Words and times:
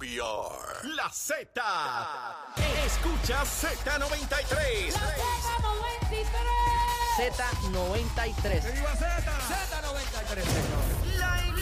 NPR. 0.00 0.86
La 0.96 1.10
Z. 1.12 1.62
Escucha 2.86 3.42
Z93. 3.44 4.94
Z93. 7.18 8.62
Z93, 8.62 10.42
señor. 10.42 11.18
La 11.18 11.39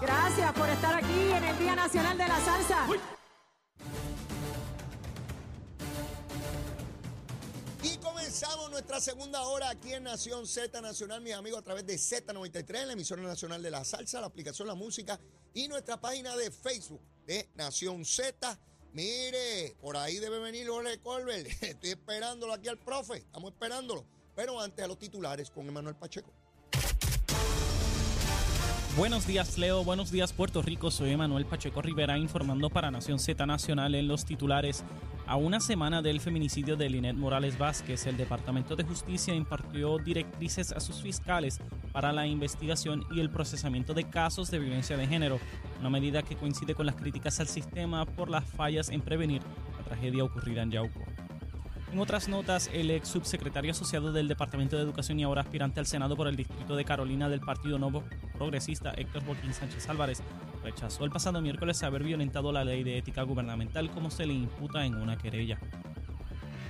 Gracias 0.00 0.52
por 0.52 0.68
estar 0.68 0.94
aquí 0.94 1.32
en 1.32 1.44
el 1.44 1.58
Día 1.58 1.74
Nacional 1.74 2.16
de 2.16 2.28
la 2.28 2.40
Salsa. 2.40 2.86
Y 7.82 7.96
comenzamos 7.98 8.70
nuestra 8.70 9.00
segunda 9.00 9.42
hora 9.42 9.70
aquí 9.70 9.92
en 9.92 10.04
Nación 10.04 10.46
Z 10.46 10.80
Nacional, 10.80 11.20
mis 11.20 11.34
amigos, 11.34 11.60
a 11.60 11.62
través 11.62 11.86
de 11.86 11.94
Z93, 11.94 12.86
la 12.86 12.92
emisora 12.92 13.22
nacional 13.22 13.62
de 13.62 13.70
la 13.70 13.84
salsa, 13.84 14.20
la 14.20 14.26
aplicación 14.26 14.68
La 14.68 14.74
Música 14.74 15.18
y 15.54 15.68
nuestra 15.68 16.00
página 16.00 16.36
de 16.36 16.50
Facebook 16.50 17.00
de 17.26 17.48
Nación 17.54 18.04
Z. 18.04 18.58
Mire, 18.92 19.76
por 19.80 19.96
ahí 19.96 20.18
debe 20.18 20.38
venir 20.38 20.68
Jorge 20.68 20.98
Colbert. 21.00 21.46
Estoy 21.62 21.90
esperándolo 21.90 22.52
aquí 22.52 22.68
al 22.68 22.78
profe. 22.78 23.18
Estamos 23.18 23.52
esperándolo. 23.52 24.04
Pero 24.34 24.60
antes 24.60 24.84
a 24.84 24.88
los 24.88 24.98
titulares 24.98 25.50
con 25.50 25.66
Emanuel 25.66 25.96
Pacheco. 25.96 26.32
Buenos 28.98 29.28
días, 29.28 29.56
Leo. 29.58 29.84
Buenos 29.84 30.10
días, 30.10 30.32
Puerto 30.32 30.60
Rico. 30.60 30.90
Soy 30.90 31.10
Emanuel 31.10 31.46
Pacheco 31.46 31.80
Rivera 31.80 32.18
informando 32.18 32.68
para 32.68 32.90
Nación 32.90 33.20
Z 33.20 33.46
Nacional 33.46 33.94
en 33.94 34.08
los 34.08 34.24
titulares. 34.24 34.82
A 35.24 35.36
una 35.36 35.60
semana 35.60 36.02
del 36.02 36.20
feminicidio 36.20 36.76
de 36.76 36.90
Linet 36.90 37.14
Morales 37.14 37.56
Vázquez, 37.56 38.08
el 38.08 38.16
Departamento 38.16 38.74
de 38.74 38.82
Justicia 38.82 39.32
impartió 39.32 39.98
directrices 39.98 40.72
a 40.72 40.80
sus 40.80 41.00
fiscales 41.00 41.60
para 41.92 42.12
la 42.12 42.26
investigación 42.26 43.04
y 43.12 43.20
el 43.20 43.30
procesamiento 43.30 43.94
de 43.94 44.02
casos 44.02 44.50
de 44.50 44.58
violencia 44.58 44.96
de 44.96 45.06
género, 45.06 45.38
una 45.78 45.90
medida 45.90 46.24
que 46.24 46.34
coincide 46.34 46.74
con 46.74 46.86
las 46.86 46.96
críticas 46.96 47.38
al 47.38 47.46
sistema 47.46 48.04
por 48.04 48.28
las 48.28 48.50
fallas 48.50 48.88
en 48.88 49.00
prevenir 49.00 49.42
la 49.76 49.84
tragedia 49.84 50.24
ocurrida 50.24 50.62
en 50.62 50.72
Yauco. 50.72 51.04
En 51.92 52.00
otras 52.00 52.28
notas, 52.28 52.68
el 52.74 52.90
ex 52.90 53.08
subsecretario 53.08 53.70
asociado 53.70 54.12
del 54.12 54.26
Departamento 54.26 54.76
de 54.76 54.82
Educación 54.82 55.20
y 55.20 55.22
ahora 55.22 55.42
aspirante 55.42 55.78
al 55.78 55.86
Senado 55.86 56.16
por 56.16 56.26
el 56.26 56.34
Distrito 56.36 56.74
de 56.74 56.84
Carolina 56.84 57.28
del 57.28 57.40
Partido 57.40 57.78
Nuevo 57.78 58.02
Progresista, 58.38 58.92
Héctor 58.96 59.24
Joaquín 59.26 59.52
Sánchez 59.52 59.88
Álvarez, 59.88 60.22
rechazó 60.62 61.04
el 61.04 61.10
pasado 61.10 61.40
miércoles 61.40 61.82
haber 61.82 62.04
violentado 62.04 62.52
la 62.52 62.64
ley 62.64 62.84
de 62.84 62.96
ética 62.96 63.22
gubernamental 63.22 63.90
como 63.90 64.10
se 64.10 64.26
le 64.26 64.32
imputa 64.32 64.86
en 64.86 64.94
una 64.94 65.18
querella. 65.18 65.58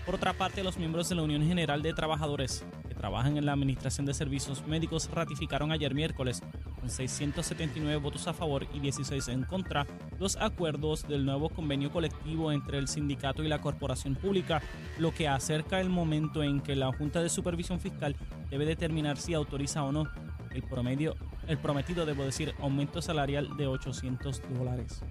Por 0.09 0.15
otra 0.15 0.33
parte, 0.33 0.65
los 0.65 0.79
miembros 0.79 1.11
de 1.11 1.17
la 1.17 1.23
Unión 1.23 1.47
General 1.47 1.83
de 1.83 1.93
Trabajadores 1.93 2.65
que 2.89 2.95
trabajan 2.95 3.37
en 3.37 3.45
la 3.45 3.53
Administración 3.53 4.07
de 4.07 4.15
Servicios 4.15 4.67
Médicos 4.67 5.11
ratificaron 5.13 5.71
ayer 5.71 5.95
miércoles, 5.95 6.43
con 6.81 6.89
679 6.89 7.97
votos 7.99 8.27
a 8.27 8.33
favor 8.33 8.67
y 8.73 8.81
16 8.81 9.29
en 9.29 9.45
contra, 9.45 9.87
los 10.19 10.37
acuerdos 10.37 11.07
del 11.07 11.27
nuevo 11.27 11.51
convenio 11.51 11.93
colectivo 11.93 12.51
entre 12.53 12.79
el 12.79 12.89
sindicato 12.89 13.45
y 13.45 13.49
la 13.49 13.61
corporación 13.61 14.15
pública, 14.15 14.63
lo 14.99 15.13
que 15.13 15.29
acerca 15.29 15.79
el 15.79 15.91
momento 15.91 16.43
en 16.43 16.63
que 16.63 16.75
la 16.75 16.91
Junta 16.91 17.23
de 17.23 17.29
Supervisión 17.29 17.79
Fiscal 17.79 18.17
debe 18.49 18.65
determinar 18.65 19.19
si 19.19 19.35
autoriza 19.35 19.85
o 19.85 19.93
no 19.93 20.09
el 20.51 20.63
promedio, 20.63 21.17
el 21.49 21.59
prometido, 21.59 22.07
debo 22.07 22.25
decir, 22.25 22.55
aumento 22.61 23.03
salarial 23.03 23.57
de 23.57 23.67
800 23.67 24.43
dólares. 24.57 25.03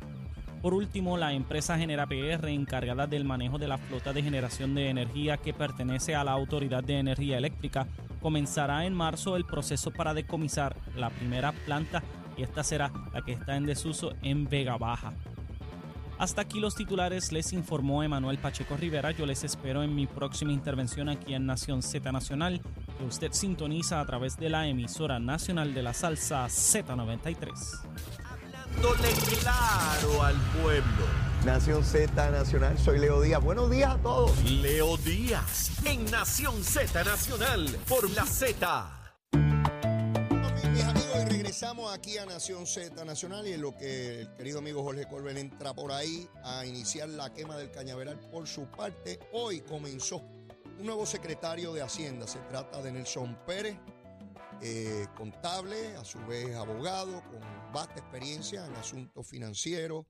Por 0.62 0.74
último, 0.74 1.18
la 1.18 1.34
empresa 1.34 1.78
Genera 1.78 2.08
PR, 2.08 2.48
encargada 2.50 3.06
del 3.06 3.26
manejo 3.26 3.58
de 3.58 3.68
la 3.68 3.78
flota 3.78 4.14
de 4.14 4.24
generación 4.24 4.74
de 4.74 4.90
energía 4.90 5.38
que 5.38 5.54
pertenece 5.54 6.16
a 6.16 6.24
la 6.24 6.32
Autoridad 6.32 6.84
de 6.84 6.98
Energía 6.98 7.38
Eléctrica, 7.38 7.88
comenzará 8.22 8.86
en 8.86 8.94
marzo 8.94 9.36
el 9.36 9.46
proceso 9.46 9.92
para 9.92 10.14
decomisar 10.14 10.76
la 10.96 11.10
primera 11.10 11.52
planta 11.52 12.04
y 12.36 12.44
esta 12.44 12.64
será 12.64 12.92
la 13.14 13.22
que 13.22 13.34
está 13.34 13.56
en 13.56 13.66
desuso 13.66 14.14
en 14.22 14.48
Vega 14.48 14.78
Baja. 14.78 15.14
Hasta 16.18 16.42
aquí 16.42 16.60
los 16.60 16.76
titulares, 16.76 17.32
les 17.32 17.54
informó 17.54 18.02
Emanuel 18.02 18.40
Pacheco 18.40 18.76
Rivera. 18.76 19.12
Yo 19.12 19.28
les 19.28 19.44
espero 19.44 19.84
en 19.84 19.94
mi 19.94 20.08
próxima 20.08 20.52
intervención 20.52 21.10
aquí 21.10 21.36
en 21.36 21.46
Nación 21.46 21.84
Z 21.84 22.12
Nacional, 22.12 22.60
usted 23.06 23.32
sintoniza 23.32 24.00
a 24.00 24.06
través 24.06 24.38
de 24.38 24.50
la 24.50 24.68
emisora 24.68 25.20
nacional 25.20 25.74
de 25.74 25.84
la 25.84 25.94
salsa 25.94 26.46
Z93 26.48 27.98
hablándole 28.78 29.10
claro 29.42 30.24
al 30.24 30.36
pueblo. 30.62 31.06
Nación 31.46 31.84
Z 31.84 32.32
Nacional, 32.32 32.78
soy 32.78 33.00
Leo 33.00 33.22
Díaz. 33.22 33.42
Buenos 33.42 33.70
días 33.70 33.96
a 33.96 33.98
todos. 33.98 34.44
Leo 34.44 34.98
Díaz 34.98 35.72
en 35.86 36.06
Nación 36.06 36.64
Z 36.64 37.04
Nacional 37.04 37.68
por 37.88 38.10
la 38.12 38.26
Z. 38.26 38.94
Mis 40.72 40.84
amigos, 40.84 41.18
y 41.22 41.30
regresamos 41.30 41.94
aquí 41.94 42.18
a 42.18 42.26
Nación 42.26 42.66
Z 42.66 43.06
Nacional 43.06 43.48
y 43.48 43.54
en 43.54 43.62
lo 43.62 43.76
que 43.76 44.22
el 44.22 44.34
querido 44.34 44.60
amigo 44.60 44.84
Jorge 44.84 45.08
Colbert 45.08 45.38
entra 45.38 45.74
por 45.74 45.92
ahí 45.92 46.28
a 46.44 46.66
iniciar 46.66 47.10
la 47.10 47.34
quema 47.34 47.56
del 47.58 47.72
cañaveral 47.72 48.20
por 48.32 48.48
su 48.48 48.66
parte, 48.66 49.20
hoy 49.32 49.62
comenzó 49.62 50.22
un 50.80 50.86
nuevo 50.86 51.06
secretario 51.06 51.74
de 51.74 51.82
Hacienda. 51.82 52.28
Se 52.28 52.40
trata 52.40 52.82
de 52.82 52.92
Nelson 52.92 53.38
Pérez, 53.46 53.78
eh, 54.62 55.08
contable, 55.16 55.96
a 55.96 56.04
su 56.04 56.20
vez 56.26 56.56
abogado, 56.56 57.24
con 57.30 57.42
vasta 57.74 58.00
experiencia 58.00 58.66
en 58.66 58.76
asuntos 58.76 59.28
financieros 59.28 60.06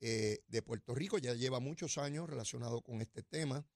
eh, 0.00 0.38
de 0.46 0.62
Puerto 0.62 0.94
Rico, 0.94 1.18
ya 1.18 1.34
lleva 1.34 1.58
muchos 1.58 1.98
años 1.98 2.28
relacionado 2.28 2.80
con 2.80 3.00
este 3.00 3.22
tema. 3.22 3.66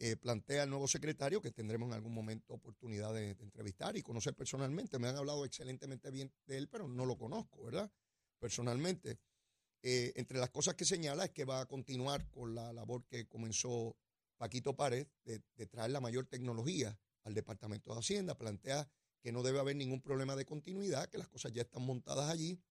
Eh, 0.00 0.16
plantea 0.16 0.62
al 0.62 0.70
nuevo 0.70 0.86
secretario 0.86 1.42
que 1.42 1.50
tendremos 1.50 1.88
en 1.88 1.94
algún 1.94 2.14
momento 2.14 2.54
oportunidad 2.54 3.12
de, 3.12 3.30
entrevistar 3.30 3.96
y 3.96 4.02
conocer 4.02 4.34
personalmente. 4.34 4.98
Me 4.98 5.08
han 5.08 5.16
hablado 5.16 5.44
excelentemente 5.44 6.10
bien 6.10 6.32
de 6.46 6.56
él, 6.56 6.68
pero 6.68 6.88
no 6.88 7.04
lo 7.04 7.18
conozco, 7.18 7.64
¿verdad? 7.64 7.90
Personalmente. 8.38 9.18
Entre 9.80 10.38
las 10.38 10.50
cosas 10.50 10.74
que 10.74 10.84
señala 10.84 11.26
es 11.26 11.30
que 11.30 11.44
va 11.44 11.60
a 11.60 11.66
continuar 11.66 12.28
con 12.30 12.54
la 12.54 12.72
labor 12.72 13.04
que 13.06 13.26
comenzó 13.28 13.96
Paquito 14.38 14.74
Párez 14.74 15.06
de, 15.24 15.42
de 15.56 15.66
traer 15.66 15.90
la 15.90 16.00
mayor 16.00 16.26
tecnología 16.26 16.98
al 17.24 17.34
Departamento 17.34 17.92
de 17.92 18.00
Hacienda. 18.00 18.38
Plantea 18.38 18.88
que 19.20 19.32
no 19.32 19.42
debe 19.42 19.58
haber 19.58 19.76
ningún 19.76 20.00
problema 20.00 20.36
de 20.36 20.46
continuidad, 20.46 21.08
que 21.08 21.18
las 21.18 21.28
cosas 21.28 21.52
ya 21.52 21.62
están 21.62 21.82
montadas 21.82 22.30
allí, 22.30 22.62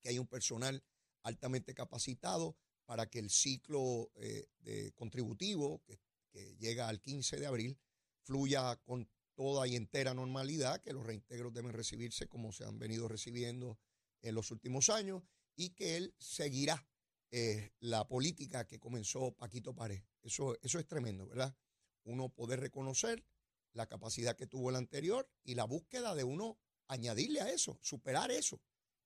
que 0.00 0.08
hay 0.08 0.18
un 0.18 0.26
personal 0.26 0.82
altamente 1.22 1.74
capacitado 1.74 2.56
para 2.84 3.08
que 3.08 3.18
el 3.18 3.30
ciclo 3.30 4.10
eh, 4.16 4.92
contributivo 4.94 5.82
que, 5.84 6.00
que, 6.30 6.56
llega 6.56 6.88
al 6.88 7.00
15 7.00 7.38
de 7.38 7.46
abril 7.46 7.78
fluya 8.22 8.76
con 8.84 9.08
toda 9.34 9.66
y 9.66 9.76
entera 9.76 10.14
normalidad, 10.14 10.80
que 10.80 10.92
los 10.92 11.04
reintegros 11.06 11.52
deben 11.52 11.72
recibirse 11.72 12.28
como 12.28 12.52
se 12.52 12.64
han 12.64 12.78
venido 12.78 13.08
recibiendo 13.08 13.78
en 14.20 14.34
los 14.34 14.50
últimos 14.50 14.88
años 14.88 15.22
y 15.56 15.70
que 15.70 15.96
él 15.96 16.14
seguirá 16.18 16.86
eh, 17.34 17.72
la 17.80 18.06
política 18.06 18.66
que 18.66 18.78
comenzó 18.78 19.32
Paquito 19.32 19.74
Párez. 19.74 20.04
Eso, 20.22 20.56
eso 20.60 20.78
es 20.78 20.86
tremendo, 20.86 21.26
¿verdad? 21.26 21.56
Uno 22.04 22.28
poder 22.28 22.60
reconocer 22.60 23.24
la 23.72 23.86
capacidad 23.86 24.36
que 24.36 24.46
tuvo 24.46 24.68
el 24.68 24.76
anterior 24.76 25.26
y 25.42 25.54
la 25.54 25.64
búsqueda 25.64 26.14
de 26.14 26.24
uno 26.24 26.58
añadirle 26.88 27.40
a 27.40 27.50
eso, 27.50 27.78
superar 27.80 28.30
eso. 28.30 28.60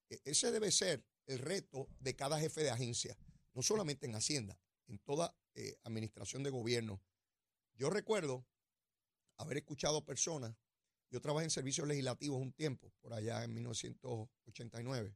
E 0.09 0.19
ese 0.25 0.51
debe 0.51 0.71
ser 0.71 1.05
el 1.25 1.39
reto 1.39 1.87
de 1.99 2.15
cada 2.17 2.37
jefe 2.37 2.63
de 2.63 2.69
agencia, 2.69 3.17
no 3.53 3.61
solamente 3.61 4.05
en 4.05 4.15
Hacienda, 4.15 4.59
en 4.87 4.99
toda 4.99 5.33
eh, 5.55 5.77
administración 5.83 6.43
de 6.43 6.49
gobierno. 6.49 7.01
Yo 7.75 7.89
recuerdo 7.89 8.45
haber 9.37 9.57
escuchado 9.57 10.03
personas, 10.03 10.53
yo 11.09 11.21
trabajé 11.21 11.45
en 11.45 11.51
servicios 11.51 11.87
legislativos 11.87 12.41
un 12.41 12.51
tiempo, 12.51 12.91
por 12.99 13.13
allá 13.13 13.43
en 13.45 13.53
1989, 13.53 15.15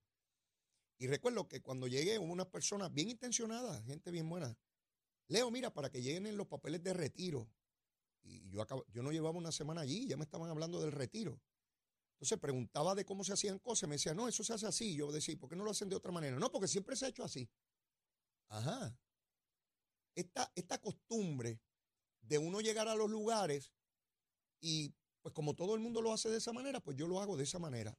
y 1.01 1.07
recuerdo 1.07 1.47
que 1.47 1.63
cuando 1.63 1.87
llegué 1.87 2.19
hubo 2.19 2.31
unas 2.31 2.45
personas 2.45 2.93
bien 2.93 3.09
intencionadas, 3.09 3.83
gente 3.85 4.11
bien 4.11 4.29
buena. 4.29 4.55
Leo, 5.29 5.49
mira, 5.49 5.73
para 5.73 5.89
que 5.89 5.99
lleguen 5.99 6.37
los 6.37 6.45
papeles 6.45 6.83
de 6.83 6.93
retiro, 6.93 7.49
y 8.21 8.47
yo, 8.51 8.61
acabo, 8.61 8.85
yo 8.87 9.01
no 9.01 9.11
llevaba 9.11 9.35
una 9.35 9.51
semana 9.51 9.81
allí, 9.81 10.05
ya 10.05 10.15
me 10.15 10.25
estaban 10.25 10.51
hablando 10.51 10.79
del 10.79 10.91
retiro. 10.91 11.41
Entonces 12.13 12.37
preguntaba 12.37 12.93
de 12.93 13.03
cómo 13.03 13.23
se 13.23 13.33
hacían 13.33 13.57
cosas, 13.57 13.89
me 13.89 13.95
decía, 13.95 14.13
no, 14.13 14.27
eso 14.27 14.43
se 14.43 14.53
hace 14.53 14.67
así. 14.67 14.95
Yo 14.95 15.11
decía, 15.11 15.35
¿por 15.39 15.49
qué 15.49 15.55
no 15.55 15.63
lo 15.63 15.71
hacen 15.71 15.89
de 15.89 15.95
otra 15.95 16.11
manera? 16.11 16.37
No, 16.37 16.51
porque 16.51 16.67
siempre 16.67 16.95
se 16.95 17.07
ha 17.07 17.09
hecho 17.09 17.23
así. 17.23 17.49
Ajá. 18.49 18.95
Esta, 20.13 20.51
esta 20.53 20.79
costumbre 20.79 21.59
de 22.21 22.37
uno 22.37 22.61
llegar 22.61 22.87
a 22.87 22.93
los 22.93 23.09
lugares 23.09 23.73
y 24.59 24.93
pues 25.23 25.33
como 25.33 25.55
todo 25.55 25.73
el 25.73 25.81
mundo 25.81 25.99
lo 26.03 26.13
hace 26.13 26.29
de 26.29 26.37
esa 26.37 26.53
manera, 26.53 26.79
pues 26.79 26.95
yo 26.95 27.07
lo 27.07 27.19
hago 27.19 27.37
de 27.37 27.45
esa 27.45 27.57
manera. 27.57 27.97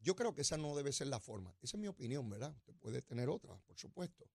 Yo 0.00 0.16
creo 0.16 0.34
que 0.34 0.42
esa 0.42 0.56
no 0.56 0.74
debe 0.74 0.92
ser 0.92 1.08
la 1.08 1.20
forma. 1.20 1.54
Esa 1.60 1.76
es 1.76 1.80
mi 1.80 1.88
opinión, 1.88 2.28
¿verdad? 2.28 2.54
Usted 2.56 2.74
puede 2.74 3.02
tener 3.02 3.28
otra, 3.28 3.58
por 3.66 3.78
supuesto. 3.78 4.26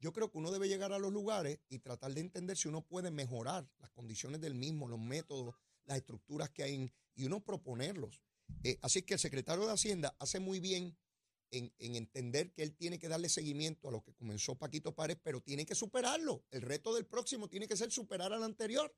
Yo 0.00 0.12
creo 0.12 0.30
que 0.30 0.38
uno 0.38 0.50
debe 0.50 0.68
llegar 0.68 0.92
a 0.92 0.98
los 0.98 1.12
lugares 1.12 1.60
y 1.68 1.78
tratar 1.78 2.12
de 2.12 2.22
entender 2.22 2.56
si 2.56 2.68
uno 2.68 2.82
puede 2.82 3.10
mejorar 3.10 3.70
las 3.78 3.90
condiciones 3.90 4.40
del 4.40 4.54
mismo, 4.54 4.88
los 4.88 4.98
métodos, 4.98 5.54
las 5.84 5.98
estructuras 5.98 6.50
que 6.50 6.64
hay 6.64 6.92
y 7.14 7.24
uno 7.24 7.40
proponerlos. 7.40 8.20
Eh, 8.64 8.78
así 8.82 9.02
que 9.02 9.14
el 9.14 9.20
secretario 9.20 9.66
de 9.66 9.72
Hacienda 9.72 10.16
hace 10.18 10.40
muy 10.40 10.60
bien 10.60 10.96
en, 11.50 11.72
en 11.78 11.94
entender 11.94 12.52
que 12.52 12.62
él 12.62 12.74
tiene 12.74 12.98
que 12.98 13.08
darle 13.08 13.28
seguimiento 13.28 13.88
a 13.88 13.92
lo 13.92 14.02
que 14.02 14.14
comenzó 14.14 14.56
Paquito 14.56 14.94
Párez, 14.94 15.18
pero 15.22 15.40
tiene 15.40 15.66
que 15.66 15.74
superarlo. 15.74 16.44
El 16.50 16.62
reto 16.62 16.94
del 16.94 17.06
próximo 17.06 17.48
tiene 17.48 17.68
que 17.68 17.76
ser 17.76 17.92
superar 17.92 18.32
al 18.32 18.42
anterior. 18.42 18.92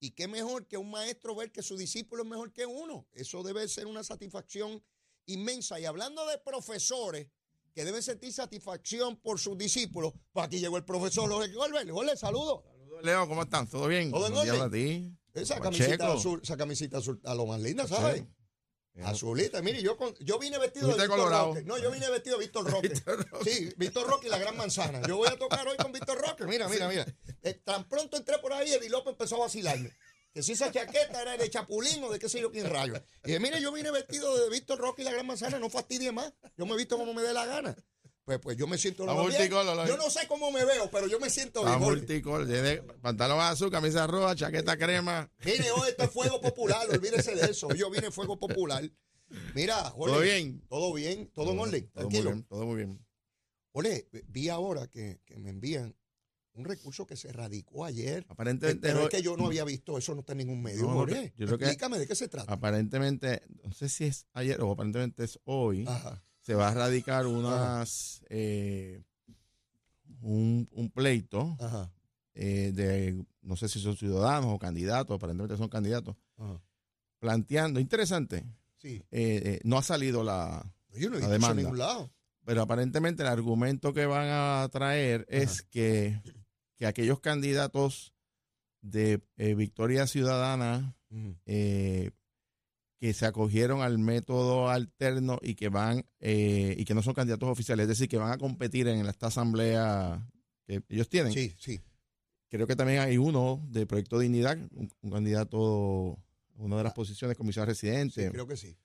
Y 0.00 0.10
qué 0.10 0.26
mejor 0.26 0.66
que 0.66 0.76
un 0.76 0.90
maestro 0.90 1.36
ver 1.36 1.52
que 1.52 1.62
su 1.62 1.76
discípulo 1.76 2.24
es 2.24 2.28
mejor 2.28 2.52
que 2.52 2.66
uno. 2.66 3.06
Eso 3.12 3.44
debe 3.44 3.66
ser 3.68 3.86
una 3.86 4.02
satisfacción 4.02 4.82
inmensa. 5.26 5.78
Y 5.80 5.84
hablando 5.84 6.26
de 6.26 6.38
profesores 6.38 7.28
que 7.74 7.84
deben 7.84 8.02
sentir 8.02 8.32
satisfacción 8.32 9.16
por 9.20 9.38
sus 9.40 9.56
discípulos, 9.56 10.12
pues 10.32 10.46
aquí 10.46 10.60
llegó 10.60 10.76
el 10.76 10.84
profesor 10.84 11.30
Jorge 11.30 11.52
Goldberg. 11.52 11.90
Jorge, 11.90 12.16
saludo. 12.16 12.64
Leo, 13.02 13.26
¿cómo 13.26 13.42
están? 13.42 13.66
¿Todo 13.68 13.88
bien? 13.88 14.10
¿Todo 14.10 14.26
en 14.26 14.34
orden? 14.34 14.60
a 14.62 14.70
ti. 14.70 15.10
Esa 15.34 15.58
camisita 15.60 16.12
azul, 16.12 16.40
esa 16.42 16.56
camisita 16.56 16.98
azul, 16.98 17.20
a 17.24 17.34
lo 17.34 17.46
más 17.46 17.60
linda, 17.60 17.88
¿sabes? 17.88 18.20
Sí. 18.20 19.00
Azulita, 19.02 19.62
mire, 19.62 19.82
yo, 19.82 19.96
con- 19.96 20.14
yo 20.20 20.38
vine 20.38 20.58
vestido 20.58 20.88
de 20.88 21.06
Víctor. 21.08 21.30
Roque. 21.30 21.62
No, 21.64 21.78
yo 21.78 21.90
vine 21.90 22.10
vestido 22.10 22.36
de 22.36 22.44
Víctor 22.44 22.64
Roque. 22.70 22.92
Sí, 23.42 23.70
Víctor 23.78 24.06
Roque 24.06 24.26
y 24.26 24.30
la 24.30 24.36
gran 24.38 24.54
manzana. 24.54 25.00
Yo 25.08 25.16
voy 25.16 25.28
a 25.28 25.38
tocar 25.38 25.66
hoy 25.66 25.76
con 25.78 25.90
Víctor 25.92 26.18
Roque. 26.20 26.44
Mira, 26.44 26.68
mira, 26.68 26.86
mira. 26.88 27.06
Eh, 27.42 27.54
tan 27.64 27.88
pronto 27.88 28.18
entré 28.18 28.38
por 28.38 28.52
ahí, 28.52 28.70
Eddie 28.70 28.90
López 28.90 29.12
empezó 29.12 29.36
a 29.36 29.40
vacilarme. 29.46 29.90
Que 30.34 30.42
si 30.42 30.52
esa 30.52 30.70
chaqueta 30.72 31.20
era 31.22 31.36
de 31.36 31.50
chapulín 31.50 32.02
o 32.04 32.10
de 32.10 32.18
qué 32.18 32.28
sé 32.28 32.40
yo 32.40 32.50
quién 32.50 32.68
rayo. 32.70 32.94
Y 33.24 33.28
dije, 33.28 33.40
mire, 33.40 33.60
yo 33.60 33.70
vine 33.72 33.90
vestido 33.90 34.34
de 34.42 34.48
Víctor 34.50 34.78
Roque 34.78 35.02
y 35.02 35.04
la 35.04 35.12
gran 35.12 35.26
manzana, 35.26 35.58
no 35.58 35.68
fastidie 35.68 36.10
más. 36.12 36.32
Yo 36.56 36.64
me 36.66 36.72
he 36.72 36.76
visto 36.78 36.96
como 36.96 37.12
me 37.12 37.22
dé 37.22 37.32
la 37.34 37.44
gana. 37.46 37.76
Pues, 38.24 38.38
pues 38.38 38.56
yo 38.56 38.66
me 38.68 38.78
siento 38.78 39.04
más 39.04 39.16
bien. 39.28 39.50
lo- 39.50 39.86
Yo 39.86 39.96
no 39.96 40.08
sé 40.08 40.26
cómo 40.28 40.50
me 40.52 40.64
veo, 40.64 40.88
pero 40.90 41.06
yo 41.08 41.18
me 41.18 41.28
siento 41.28 41.66
A 41.66 41.76
bien. 41.76 41.80
Pantalón 43.02 43.40
azul, 43.40 43.70
camisa 43.70 44.06
roja, 44.06 44.34
chaqueta 44.36 44.76
crema. 44.78 45.28
Mire, 45.44 45.70
hoy 45.72 45.88
esto 45.90 46.04
es 46.04 46.10
fuego 46.10 46.40
popular, 46.40 46.88
olvídese 46.88 47.34
de 47.34 47.50
eso. 47.50 47.68
Yo 47.74 47.90
vine 47.90 48.10
fuego 48.12 48.38
popular. 48.38 48.88
Mira, 49.54 49.74
Jorge. 49.90 50.12
¿Todo 50.14 50.22
bien? 50.22 50.62
Todo 50.68 50.92
bien, 50.94 51.30
todo 51.34 51.50
en 51.52 51.58
orden. 51.58 51.90
Todo 51.90 52.04
muy 52.04 52.10
Tranquilo. 52.10 52.30
bien, 52.30 52.44
todo 52.46 52.64
muy 52.66 52.76
bien. 52.76 53.06
Jorge, 53.72 54.08
vi 54.28 54.48
ahora 54.50 54.86
que, 54.86 55.20
que 55.24 55.38
me 55.38 55.50
envían 55.50 55.96
un 56.54 56.64
recurso 56.64 57.06
que 57.06 57.16
se 57.16 57.32
radicó 57.32 57.84
ayer. 57.84 58.26
Aparentemente, 58.28 58.80
Pero 58.86 59.02
es 59.04 59.08
que 59.08 59.22
yo 59.22 59.36
no 59.36 59.46
había 59.46 59.64
visto 59.64 59.96
eso, 59.96 60.14
no 60.14 60.20
está 60.20 60.32
en 60.32 60.38
ningún 60.38 60.62
medio. 60.62 60.82
No, 60.82 60.92
Jorge, 60.92 61.32
yo 61.36 61.46
creo 61.46 61.58
que- 61.58 61.64
explícame 61.64 61.98
de 61.98 62.06
qué 62.06 62.14
se 62.14 62.28
trata. 62.28 62.52
aparentemente, 62.52 63.42
no 63.64 63.72
sé 63.72 63.88
si 63.88 64.04
es 64.04 64.26
ayer 64.34 64.60
o 64.60 64.70
aparentemente 64.72 65.24
es 65.24 65.38
hoy, 65.44 65.84
Ajá. 65.88 66.22
se 66.40 66.54
va 66.54 66.68
a 66.68 66.74
radicar 66.74 67.26
unas 67.26 68.22
eh, 68.28 69.02
un, 70.20 70.68
un 70.72 70.90
pleito 70.90 71.56
Ajá. 71.60 71.92
eh, 72.34 72.70
de, 72.74 73.24
no 73.42 73.56
sé 73.56 73.68
si 73.68 73.80
son 73.80 73.96
ciudadanos 73.96 74.50
o 74.52 74.58
candidatos, 74.58 75.14
aparentemente 75.16 75.56
son 75.56 75.68
candidatos, 75.68 76.16
ajá. 76.36 76.60
planteando, 77.18 77.80
interesante, 77.80 78.44
Sí. 78.78 79.02
eh, 79.10 79.60
no 79.64 79.78
ha 79.78 79.82
salido 79.82 80.22
la, 80.24 80.70
Yo 80.94 81.08
no 81.08 81.16
he 81.16 81.20
La 81.20 81.26
visto 81.28 81.34
eso 81.34 81.34
en 81.34 81.40
demanda. 81.40 81.54
ningún 81.62 81.78
lado. 81.78 82.12
pero 82.44 82.62
aparentemente 82.62 83.22
el 83.22 83.28
argumento 83.28 83.92
que 83.94 84.04
van 84.06 84.26
a 84.28 84.68
traer 84.72 85.24
es 85.28 85.62
que, 85.62 86.20
que 86.76 86.86
aquellos 86.86 87.20
candidatos 87.20 88.12
de 88.80 89.22
eh, 89.36 89.54
Victoria 89.54 90.06
Ciudadana 90.06 90.96
eh, 91.46 92.10
que 92.98 93.12
se 93.12 93.26
acogieron 93.26 93.82
al 93.82 93.98
método 93.98 94.68
alterno 94.70 95.38
y 95.42 95.54
que 95.54 95.68
van 95.68 96.04
eh, 96.20 96.74
y 96.78 96.84
que 96.84 96.94
no 96.94 97.02
son 97.02 97.14
candidatos 97.14 97.48
oficiales, 97.48 97.84
es 97.84 97.88
decir, 97.88 98.08
que 98.08 98.16
van 98.16 98.32
a 98.32 98.38
competir 98.38 98.88
en 98.88 99.06
esta 99.06 99.26
asamblea 99.28 100.28
que 100.66 100.82
ellos 100.88 101.08
tienen. 101.08 101.32
Sí, 101.32 101.54
sí. 101.58 101.80
Creo 102.48 102.66
que 102.66 102.76
también 102.76 103.00
hay 103.00 103.16
uno 103.18 103.64
de 103.70 103.86
Proyecto 103.86 104.18
Dignidad, 104.18 104.58
un, 104.72 104.90
un 105.00 105.10
candidato, 105.10 106.18
una 106.56 106.76
de 106.76 106.84
las 106.84 106.92
posiciones, 106.92 107.36
comisión 107.36 107.68
Ah. 107.68 107.74
sí, 107.74 107.86
residente. 107.88 108.30
creo 108.30 108.46
que 108.46 108.56
sí. 108.56 108.76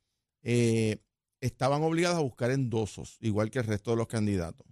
estaban 1.42 1.84
obligados 1.84 2.18
a 2.18 2.22
buscar 2.22 2.52
endosos, 2.52 3.18
igual 3.22 3.52
que 3.52 3.60
el 3.60 3.66
resto 3.66 3.92
de 3.92 3.98
los 3.98 4.08
candidatos. 4.08 4.68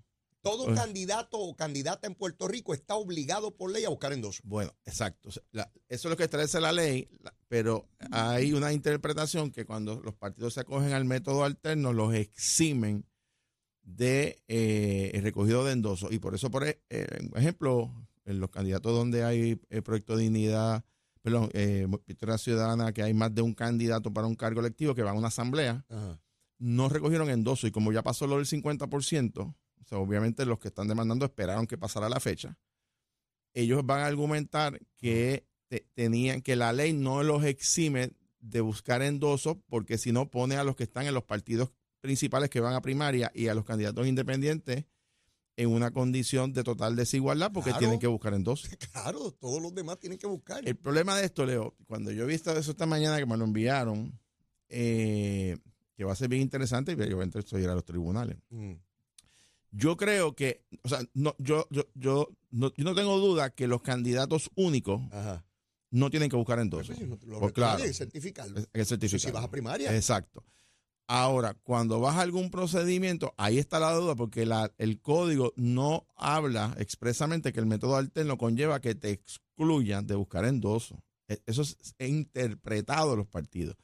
Todo 0.46 0.72
Eh. 0.72 0.76
candidato 0.76 1.40
o 1.40 1.56
candidata 1.56 2.06
en 2.06 2.14
Puerto 2.14 2.48
Rico 2.48 2.74
está 2.76 2.94
obligado 2.96 3.56
por 3.58 3.72
ley 3.72 3.84
a 3.84 3.90
buscar 3.90 4.14
endoso. 4.14 4.42
Bueno, 4.46 4.72
exacto. 4.86 5.30
O 5.30 5.32
sea, 5.32 5.42
la- 5.52 5.72
eso 5.90 6.08
es 6.08 6.12
lo 6.12 6.16
que 6.16 6.24
establece 6.26 6.62
la 6.62 6.72
ley, 6.72 7.10
la- 7.24 7.34
pero 7.48 7.90
hay 8.12 8.54
una 8.54 8.72
interpretación 8.72 9.50
que 9.50 9.66
cuando 9.66 10.00
los 10.02 10.14
partidos 10.14 10.54
se 10.54 10.60
acogen 10.60 10.94
al 10.94 11.04
método 11.06 11.44
alterno, 11.46 11.94
los 11.94 12.14
eximen 12.14 13.06
de 13.82 14.42
eh, 14.48 15.12
el 15.16 15.24
recogido 15.24 15.66
de 15.66 15.74
endosos. 15.74 16.12
Y 16.12 16.20
por 16.20 16.36
eso, 16.36 16.52
por 16.52 16.64
eh, 16.68 16.78
ejemplo, 17.36 17.92
en 18.26 18.40
los 18.40 18.50
candidatos 18.52 18.94
donde 18.96 19.24
hay 19.24 19.60
el 19.70 19.84
proyecto 19.84 20.16
de 20.16 20.24
dignidad, 20.24 20.84
perdón, 21.22 21.50
eh, 21.54 21.88
Victoria 22.06 22.38
Ciudadana, 22.38 22.94
que 22.94 23.02
hay 23.04 23.14
más 23.16 23.34
de 23.34 23.42
un 23.42 23.54
candidato 23.56 24.14
para 24.14 24.28
un 24.28 24.36
cargo 24.36 24.60
electivo 24.60 24.94
que 24.94 25.02
va 25.02 25.10
a 25.10 25.14
una 25.16 25.30
asamblea, 25.30 25.84
Ajá. 25.90 26.20
no 26.60 26.88
recogieron 26.90 27.30
endoso 27.32 27.66
y 27.68 27.72
como 27.72 27.92
ya 27.92 28.04
pasó 28.04 28.28
lo 28.28 28.38
del 28.38 28.46
50%, 28.46 29.56
o 29.86 29.88
sea, 29.88 29.98
obviamente 30.00 30.46
los 30.46 30.60
que 30.60 30.68
están 30.70 30.88
demandando 30.88 31.26
esperaron 31.26 31.68
que 31.68 31.78
pasara 31.78 32.10
la 32.10 32.20
fecha, 32.20 32.58
ellos 33.54 33.86
van 33.86 34.02
a 34.02 34.08
argumentar 34.08 34.80
que 34.98 35.46
te- 35.68 35.88
tenían 35.94 36.42
que 36.42 36.56
la 36.56 36.74
ley 36.74 36.94
no 36.94 37.24
los 37.24 37.44
exime 37.46 38.12
de 38.40 38.62
buscar 38.62 39.02
endosos 39.02 39.58
porque 39.68 39.98
si 39.98 40.12
no 40.12 40.30
pone 40.30 40.56
a 40.58 40.64
los 40.64 40.76
que 40.76 40.84
están 40.84 41.06
en 41.06 41.14
los 41.14 41.24
partidos 41.24 41.72
principales 42.02 42.50
que 42.50 42.60
van 42.60 42.74
a 42.74 42.82
primaria 42.82 43.32
y 43.34 43.48
a 43.48 43.56
los 43.56 43.66
candidatos 43.66 44.06
independientes 44.06 44.86
en 45.58 45.70
una 45.70 45.92
condición 45.92 46.52
de 46.52 46.64
total 46.64 46.96
desigualdad 46.96 47.52
porque 47.54 47.70
Claro. 47.70 47.80
tienen 47.80 48.00
que 48.00 48.08
buscar 48.08 48.34
endosos. 48.34 48.70
Claro, 48.92 49.32
todos 49.32 49.62
los 49.62 49.74
demás 49.74 50.00
tienen 50.00 50.18
que 50.20 50.28
buscar. 50.28 50.68
El 50.68 50.76
problema 50.76 51.16
de 51.18 51.26
esto, 51.26 51.46
Leo, 51.46 51.76
cuando 51.88 52.12
yo 52.12 52.24
he 52.24 52.28
visto 52.28 52.52
eso 52.58 52.72
esta 52.72 52.86
mañana 52.86 53.18
que 53.18 53.26
me 53.26 53.38
lo 53.38 53.46
enviaron, 53.46 54.20
eh, 54.70 55.58
que 55.96 56.04
va 56.04 56.12
a 56.12 56.16
ser 56.16 56.28
bien 56.28 56.42
interesante, 56.42 56.92
y 56.92 56.96
yo 57.10 57.16
voy 57.16 57.30
a 57.34 57.40
esto 57.40 57.58
ir 57.58 57.70
a 57.70 57.74
los 57.74 57.86
tribunales. 57.86 58.38
Mm. 58.50 58.74
Yo 59.78 59.98
creo 59.98 60.36
que, 60.36 60.64
o 60.84 60.90
sea, 60.90 61.00
no, 61.14 61.36
yo, 61.38 61.68
yo, 61.70 61.84
yo, 61.96 62.30
no, 62.52 62.72
yo 62.78 62.84
no 62.86 62.96
tengo 62.96 63.18
duda 63.20 63.50
que 63.50 63.68
los 63.68 63.82
candidatos 63.82 64.50
únicos 64.56 65.02
Ajá. 65.12 65.46
no 65.92 66.10
tienen 66.10 66.30
que 66.30 66.38
buscar 66.38 66.60
endosos. 66.60 66.96
Pues, 66.98 67.24
lo 67.24 67.40
Pues, 67.40 67.52
claro. 67.52 67.82
hay 67.84 67.90
que 67.90 67.94
certificarlo. 67.94 68.58
Hay 68.60 68.66
que 68.74 68.82
Eso 68.82 68.90
certificar. 68.90 69.20
si 69.20 69.32
vas 69.32 69.44
a 69.44 69.52
primaria. 69.52 69.94
Exacto. 69.96 70.44
Ahora, 71.08 71.54
cuando 71.54 72.00
vas 72.00 72.16
a 72.16 72.22
algún 72.22 72.50
procedimiento, 72.50 73.34
ahí 73.38 73.60
está 73.60 73.80
la 73.80 73.94
duda, 73.94 74.16
porque 74.16 74.46
la- 74.46 74.72
el 74.78 75.02
código 75.02 75.54
no 75.56 76.08
habla 76.16 76.74
expresamente 76.80 77.52
que 77.54 77.60
el 77.60 77.66
método 77.68 77.96
alterno 77.98 78.38
conlleva 78.38 78.80
que 78.82 78.96
te 78.96 79.12
excluyan 79.12 80.08
de 80.08 80.16
buscar 80.16 80.46
endoso. 80.46 81.04
E- 81.28 81.42
Eso 81.46 81.62
es 81.64 81.78
interpretado 82.00 83.16
los 83.16 83.28
partidos. 83.28 83.76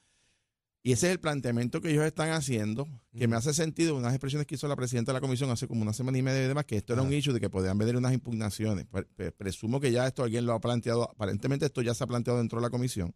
Y 0.84 0.94
ese 0.94 1.08
es 1.08 1.12
el 1.14 1.20
planteamiento 1.20 1.80
que 1.80 1.92
ellos 1.92 2.04
están 2.06 2.32
haciendo, 2.32 2.88
que 3.16 3.28
me 3.28 3.36
hace 3.36 3.54
sentido 3.54 3.96
unas 3.96 4.14
expresiones 4.14 4.48
que 4.48 4.56
hizo 4.56 4.68
la 4.68 4.76
presidenta 4.76 5.12
de 5.12 5.18
la 5.18 5.22
comisión 5.22 5.52
hace 5.52 5.68
como 5.68 5.84
una 5.84 5.94
semana 5.94 6.18
y 6.18 6.24
media 6.24 6.44
y 6.44 6.48
demás, 6.48 6.66
que 6.66 6.78
esto 6.78 6.94
era 6.94 7.04
un 7.04 7.14
issue 7.14 7.34
de 7.34 7.40
que 7.40 7.52
podían 7.52 7.78
venir 7.78 7.96
unas 7.98 8.14
impugnaciones. 8.14 8.88
Pre- 8.88 9.04
pre- 9.06 9.32
Presumo 9.32 9.80
que 9.80 9.92
ya 9.92 10.08
esto 10.08 10.24
alguien 10.24 10.46
lo 10.48 10.54
ha 10.54 10.60
planteado, 10.60 11.04
aparentemente 11.04 11.68
esto 11.68 11.84
ya 11.84 11.94
se 11.94 12.04
ha 12.04 12.08
planteado 12.08 12.40
dentro 12.40 12.58
de 12.60 12.64
la 12.64 12.72
comisión. 12.72 13.14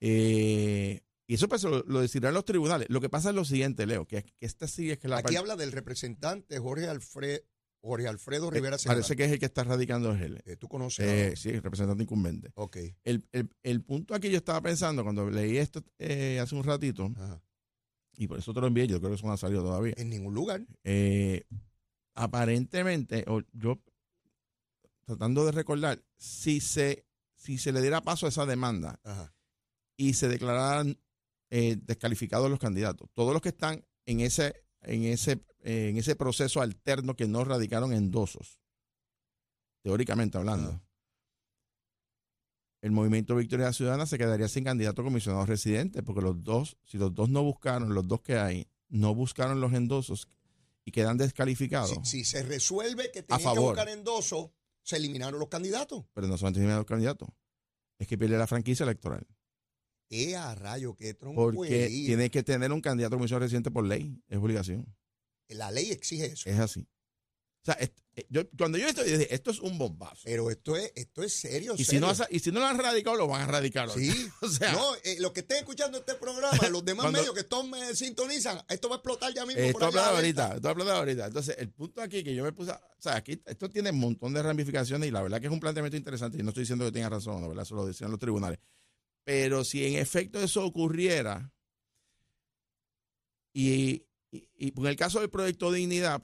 Eh, 0.00 1.00
y 1.26 1.34
eso 1.34 1.48
pues 1.48 1.62
lo, 1.62 1.84
lo 1.86 2.00
decidirán 2.00 2.34
los 2.34 2.44
tribunales. 2.44 2.88
Lo 2.90 3.00
que 3.00 3.08
pasa 3.08 3.28
es 3.30 3.36
lo 3.36 3.44
siguiente, 3.44 3.86
Leo, 3.86 4.06
que, 4.06 4.24
que 4.24 4.34
esta 4.46 4.66
sí 4.66 4.90
es 4.90 4.98
que 4.98 5.06
la 5.08 5.18
Aquí 5.18 5.36
habla 5.36 5.54
del 5.56 5.70
representante 5.72 6.58
Jorge, 6.58 6.88
Alfred, 6.88 7.42
Jorge 7.82 8.06
Alfredo 8.08 8.48
eh, 8.48 8.50
Rivera 8.52 8.76
parece 8.76 8.88
Cerrado. 8.88 9.16
que 9.16 9.24
es 9.24 9.32
el 9.32 9.38
que 9.38 9.46
está 9.46 9.64
radicando 9.64 10.12
él. 10.12 10.42
Eh, 10.44 10.56
Tú 10.56 10.68
conoces. 10.68 11.06
Eh, 11.06 11.34
sí, 11.36 11.48
el 11.50 11.62
representante 11.62 12.02
incumbente. 12.02 12.50
Ok. 12.54 12.76
El, 13.04 13.26
el- 13.32 13.50
el 13.62 13.82
punto 13.82 14.14
aquí 14.14 14.30
yo 14.30 14.36
estaba 14.36 14.60
pensando 14.60 15.02
cuando 15.02 15.28
leí 15.30 15.56
esto 15.56 15.82
eh, 15.98 16.38
hace 16.40 16.54
un 16.54 16.64
ratito, 16.64 17.10
Ajá. 17.16 17.42
y 18.16 18.26
por 18.28 18.38
eso 18.38 18.52
te 18.52 18.60
lo 18.60 18.66
envié, 18.66 18.86
yo 18.86 18.98
creo 18.98 19.10
que 19.10 19.16
eso 19.16 19.26
no 19.26 19.32
ha 19.32 19.36
salido 19.38 19.62
todavía. 19.62 19.94
En 19.96 20.10
ningún 20.10 20.34
lugar. 20.34 20.66
Eh, 20.84 21.44
aparentemente, 22.14 23.24
o 23.28 23.40
yo 23.52 23.80
tratando 25.06 25.44
de 25.46 25.52
recordar, 25.52 26.02
si 26.16 26.60
se, 26.60 27.06
si 27.34 27.58
se 27.58 27.72
le 27.72 27.80
diera 27.80 28.02
paso 28.02 28.26
a 28.26 28.28
esa 28.28 28.46
demanda 28.46 29.00
Ajá. 29.04 29.34
y 29.96 30.14
se 30.14 30.28
declararan 30.28 30.98
eh, 31.50 31.76
descalificados 31.82 32.50
los 32.50 32.58
candidatos, 32.58 33.08
todos 33.14 33.32
los 33.32 33.42
que 33.42 33.48
están 33.48 33.84
en 34.06 34.20
ese, 34.20 34.54
en 34.82 35.04
ese, 35.04 35.32
eh, 35.32 35.40
en 35.62 35.96
ese 35.96 36.16
proceso 36.16 36.60
alterno 36.60 37.16
que 37.16 37.26
no 37.26 37.44
radicaron 37.44 37.92
endosos, 37.92 38.60
teóricamente 39.82 40.38
hablando. 40.38 40.80
El 42.82 42.92
movimiento 42.92 43.36
Victoria 43.36 43.72
Ciudadana 43.72 44.06
se 44.06 44.16
quedaría 44.16 44.48
sin 44.48 44.64
candidato 44.64 45.02
a 45.02 45.04
comisionado 45.04 45.44
residente, 45.44 46.02
porque 46.02 46.22
los 46.22 46.42
dos, 46.42 46.78
si 46.84 46.96
los 46.96 47.14
dos 47.14 47.28
no 47.28 47.42
buscaron, 47.42 47.94
los 47.94 48.08
dos 48.08 48.22
que 48.22 48.38
hay, 48.38 48.68
no 48.88 49.14
buscaron 49.14 49.60
los 49.60 49.72
endosos 49.74 50.28
y 50.84 50.90
quedan 50.90 51.18
descalificados. 51.18 51.90
Si, 52.04 52.18
si 52.20 52.24
se 52.24 52.42
resuelve 52.42 53.10
que 53.10 53.20
A 53.20 53.22
tenían 53.26 53.54
que 53.54 53.60
buscar 53.60 53.88
endoso, 53.90 54.54
se 54.82 54.96
eliminaron 54.96 55.38
los 55.38 55.48
candidatos. 55.48 56.04
pero 56.14 56.26
no 56.26 56.38
solamente 56.38 56.66
los 56.66 56.86
candidatos, 56.86 57.28
es 57.98 58.06
que 58.06 58.16
pierde 58.16 58.38
la 58.38 58.46
franquicia 58.46 58.84
electoral. 58.84 59.26
Eh, 60.08 60.34
a 60.34 60.54
rayo, 60.54 60.96
qué 60.96 61.14
porque 61.14 61.48
troncuería. 61.48 61.86
tiene 61.88 62.30
que 62.30 62.42
tener 62.42 62.72
un 62.72 62.80
candidato 62.80 63.14
a 63.14 63.18
comisión 63.18 63.40
residente 63.40 63.70
por 63.70 63.86
ley, 63.86 64.20
es 64.26 64.38
obligación, 64.38 64.86
La 65.54 65.70
ley 65.70 65.90
exige 65.90 66.26
eso. 66.26 66.48
es 66.50 66.58
así. 66.58 66.80
O 67.62 67.64
sea, 67.66 67.74
est- 67.74 67.98
eh, 68.16 68.26
yo, 68.30 68.48
cuando 68.56 68.78
yo 68.78 68.88
esto, 68.88 69.04
yo 69.04 69.18
dije, 69.18 69.34
esto 69.34 69.50
es 69.50 69.60
un 69.60 69.76
bombazo. 69.76 70.22
Pero 70.24 70.50
esto 70.50 70.76
es, 70.76 70.90
esto 70.94 71.22
es 71.22 71.34
serio. 71.34 71.74
Y 71.76 71.84
si, 71.84 72.00
no, 72.00 72.10
y 72.30 72.38
si 72.38 72.50
no 72.50 72.58
lo 72.60 72.66
han 72.66 72.78
radicado, 72.78 73.16
lo 73.16 73.26
van 73.28 73.42
a 73.42 73.46
radicar. 73.46 73.90
Sí. 73.90 74.10
o 74.40 74.48
sea, 74.48 74.72
no, 74.72 74.94
eh, 75.04 75.16
los 75.20 75.32
que 75.32 75.40
estén 75.40 75.58
escuchando 75.58 75.98
este 75.98 76.14
programa, 76.14 76.56
los 76.70 76.82
demás 76.84 77.04
Cuando- 77.04 77.18
medios 77.18 77.34
que 77.34 77.44
todos 77.44 77.68
me 77.68 77.94
sintonizan, 77.94 78.62
esto 78.68 78.88
va 78.88 78.94
a 78.94 78.98
explotar 78.98 79.34
ya 79.34 79.44
mismo. 79.44 79.60
Eh, 79.62 79.72
por 79.72 79.82
Esto 79.82 79.84
a 79.84 79.88
hablando 80.06 80.22
venta. 80.22 80.42
ahorita, 80.44 80.56
esto 80.56 80.68
hablando 80.70 80.92
ahorita. 80.94 81.26
Entonces, 81.26 81.56
el 81.58 81.70
punto 81.70 82.00
aquí 82.00 82.24
que 82.24 82.34
yo 82.34 82.44
me 82.44 82.52
puse, 82.52 82.70
a- 82.70 82.76
o 82.98 83.02
sea, 83.02 83.16
aquí 83.16 83.40
esto 83.44 83.70
tiene 83.70 83.90
un 83.90 83.98
montón 84.00 84.32
de 84.32 84.42
ramificaciones 84.42 85.06
y 85.06 85.12
la 85.12 85.20
verdad 85.22 85.38
que 85.40 85.46
es 85.48 85.52
un 85.52 85.60
planteamiento 85.60 85.98
interesante 85.98 86.38
y 86.38 86.42
no 86.42 86.48
estoy 86.48 86.62
diciendo 86.62 86.86
que 86.86 86.92
tenga 86.92 87.10
razón, 87.10 87.42
la 87.42 87.48
verdad, 87.48 87.64
eso 87.64 87.74
lo 87.74 87.84
decían 87.84 88.10
los 88.10 88.18
tribunales. 88.18 88.58
Pero 89.22 89.64
si 89.64 89.84
en 89.84 89.96
efecto 89.98 90.40
eso 90.42 90.64
ocurriera 90.64 91.52
y, 93.52 94.02
y- 94.30 94.48
y 94.56 94.72
en 94.80 94.86
el 94.86 94.96
caso 94.96 95.20
del 95.20 95.30
proyecto 95.30 95.72
Dignidad, 95.72 96.22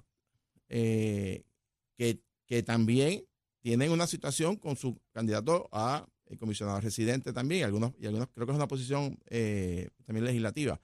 eh, 0.69 1.45
que, 1.97 2.21
que 2.47 2.63
también 2.63 3.25
tienen 3.61 3.91
una 3.91 4.07
situación 4.07 4.57
con 4.57 4.77
su 4.77 5.01
candidato 5.13 5.69
a 5.73 6.07
eh, 6.27 6.37
comisionado 6.37 6.81
residente 6.81 7.33
también, 7.33 7.61
y 7.61 7.65
algunos, 7.65 7.93
y 7.99 8.07
algunos 8.07 8.29
creo 8.35 8.47
que 8.47 8.53
es 8.53 8.57
una 8.57 8.69
posición 8.69 9.19
eh, 9.27 9.89
también 10.05 10.25
legislativa 10.25 10.81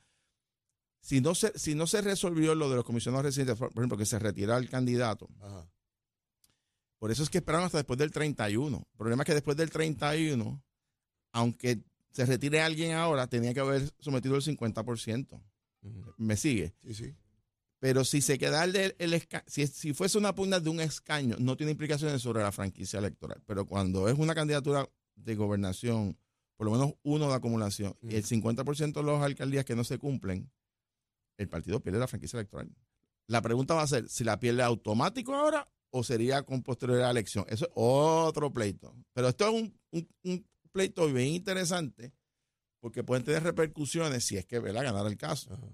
si 1.00 1.20
no 1.20 1.34
se 1.34 1.56
si 1.58 1.74
no 1.74 1.88
se 1.88 2.00
resolvió 2.00 2.54
lo 2.54 2.70
de 2.70 2.76
los 2.76 2.84
comisionados 2.84 3.24
residentes, 3.24 3.56
por 3.58 3.72
por 3.72 3.82
ejemplo, 3.82 3.98
que 3.98 4.06
se 4.06 4.20
retira 4.20 4.56
el 4.56 4.68
candidato, 4.70 5.28
Ajá. 5.40 5.68
por 6.98 7.10
eso 7.10 7.24
es 7.24 7.28
que 7.30 7.38
esperaron 7.38 7.66
hasta 7.66 7.78
después 7.78 7.98
del 7.98 8.12
31. 8.12 8.76
El 8.92 8.96
problema 8.96 9.24
es 9.24 9.26
que 9.26 9.34
después 9.34 9.56
del 9.56 9.68
31, 9.70 10.62
aunque 11.32 11.80
se 12.12 12.24
retire 12.24 12.60
alguien 12.60 12.92
ahora, 12.92 13.26
tenía 13.26 13.52
que 13.52 13.58
haber 13.58 13.90
sometido 13.98 14.36
el 14.36 14.42
50%. 14.42 15.42
¿Me 16.16 16.36
sigue? 16.36 16.74
Sí, 16.82 16.94
sí. 16.94 17.14
Pero 17.80 18.04
si 18.04 18.20
se 18.20 18.38
queda 18.38 18.62
el, 18.64 18.94
el 18.98 19.22
si, 19.46 19.66
si 19.66 19.92
fuese 19.92 20.16
una 20.16 20.34
pugna 20.34 20.60
de 20.60 20.70
un 20.70 20.80
escaño, 20.80 21.36
no 21.40 21.56
tiene 21.56 21.72
implicaciones 21.72 22.22
sobre 22.22 22.42
la 22.42 22.52
franquicia 22.52 23.00
electoral. 23.00 23.42
Pero 23.44 23.66
cuando 23.66 24.08
es 24.08 24.16
una 24.18 24.34
candidatura 24.34 24.88
de 25.16 25.34
gobernación, 25.34 26.16
por 26.56 26.66
lo 26.66 26.72
menos 26.72 26.94
uno 27.02 27.28
de 27.28 27.34
acumulación, 27.34 27.96
y 28.00 28.14
el 28.14 28.24
50% 28.24 28.92
de 29.00 29.02
las 29.02 29.22
alcaldías 29.22 29.64
que 29.64 29.74
no 29.74 29.82
se 29.82 29.98
cumplen, 29.98 30.48
el 31.38 31.48
partido 31.48 31.80
pierde 31.80 31.98
la 31.98 32.06
franquicia 32.06 32.38
electoral. 32.38 32.70
La 33.26 33.42
pregunta 33.42 33.74
va 33.74 33.82
a 33.82 33.86
ser 33.88 34.08
si 34.08 34.22
la 34.22 34.38
pierde 34.38 34.62
automático 34.62 35.34
ahora 35.34 35.68
o 35.90 36.04
sería 36.04 36.42
con 36.44 36.62
posterioridad 36.62 37.10
a 37.10 37.12
la 37.12 37.18
elección. 37.18 37.44
Eso 37.48 37.64
es 37.64 37.70
otro 37.74 38.52
pleito. 38.52 38.94
Pero 39.12 39.28
esto 39.28 39.48
es 39.48 39.54
un, 39.54 39.80
un- 39.90 40.08
un 40.24 40.46
pleito 40.70 41.12
bien 41.12 41.28
interesante 41.28 42.12
porque 42.82 43.04
pueden 43.04 43.24
tener 43.24 43.42
repercusiones 43.44 44.24
si 44.24 44.36
es 44.36 44.44
que 44.44 44.58
¿verdad? 44.58 44.82
ganar 44.82 45.06
el 45.06 45.16
caso. 45.16 45.52
Ajá. 45.54 45.66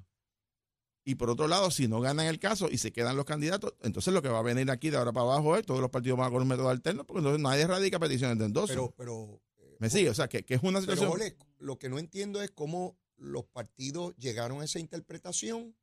Y 1.04 1.14
por 1.14 1.30
otro 1.30 1.48
lado, 1.48 1.70
si 1.70 1.88
no 1.88 2.00
ganan 2.02 2.26
el 2.26 2.38
caso 2.38 2.68
y 2.70 2.76
se 2.76 2.92
quedan 2.92 3.16
los 3.16 3.24
candidatos, 3.24 3.72
entonces 3.80 4.12
lo 4.12 4.20
que 4.20 4.28
va 4.28 4.40
a 4.40 4.42
venir 4.42 4.70
aquí 4.70 4.90
de 4.90 4.98
ahora 4.98 5.10
para 5.10 5.24
abajo 5.24 5.56
es 5.56 5.64
todos 5.64 5.80
los 5.80 5.88
partidos 5.90 6.18
van 6.18 6.28
a 6.28 6.30
con 6.30 6.42
un 6.42 6.48
método 6.48 6.68
alterno, 6.68 7.06
porque 7.06 7.20
entonces 7.20 7.40
nadie 7.40 7.66
radica 7.66 7.98
peticiones 7.98 8.38
de 8.38 8.44
endoso. 8.44 8.66
Pero, 8.68 8.94
pero. 8.94 9.40
eh, 9.56 9.76
¿Me 9.80 9.88
sigue? 9.88 10.10
O 10.10 10.14
sea, 10.14 10.28
que, 10.28 10.44
que 10.44 10.54
es 10.54 10.62
una 10.62 10.80
Pero, 10.80 10.92
situación. 10.92 11.10
Ole, 11.10 11.36
lo 11.60 11.78
que 11.78 11.88
no 11.88 11.98
entiendo 11.98 12.42
es 12.42 12.50
cómo 12.50 12.98
los 13.16 13.44
partidos 13.46 14.14
llegaron 14.18 14.60
a 14.60 14.66
esa 14.66 14.80
interpretación 14.80 15.74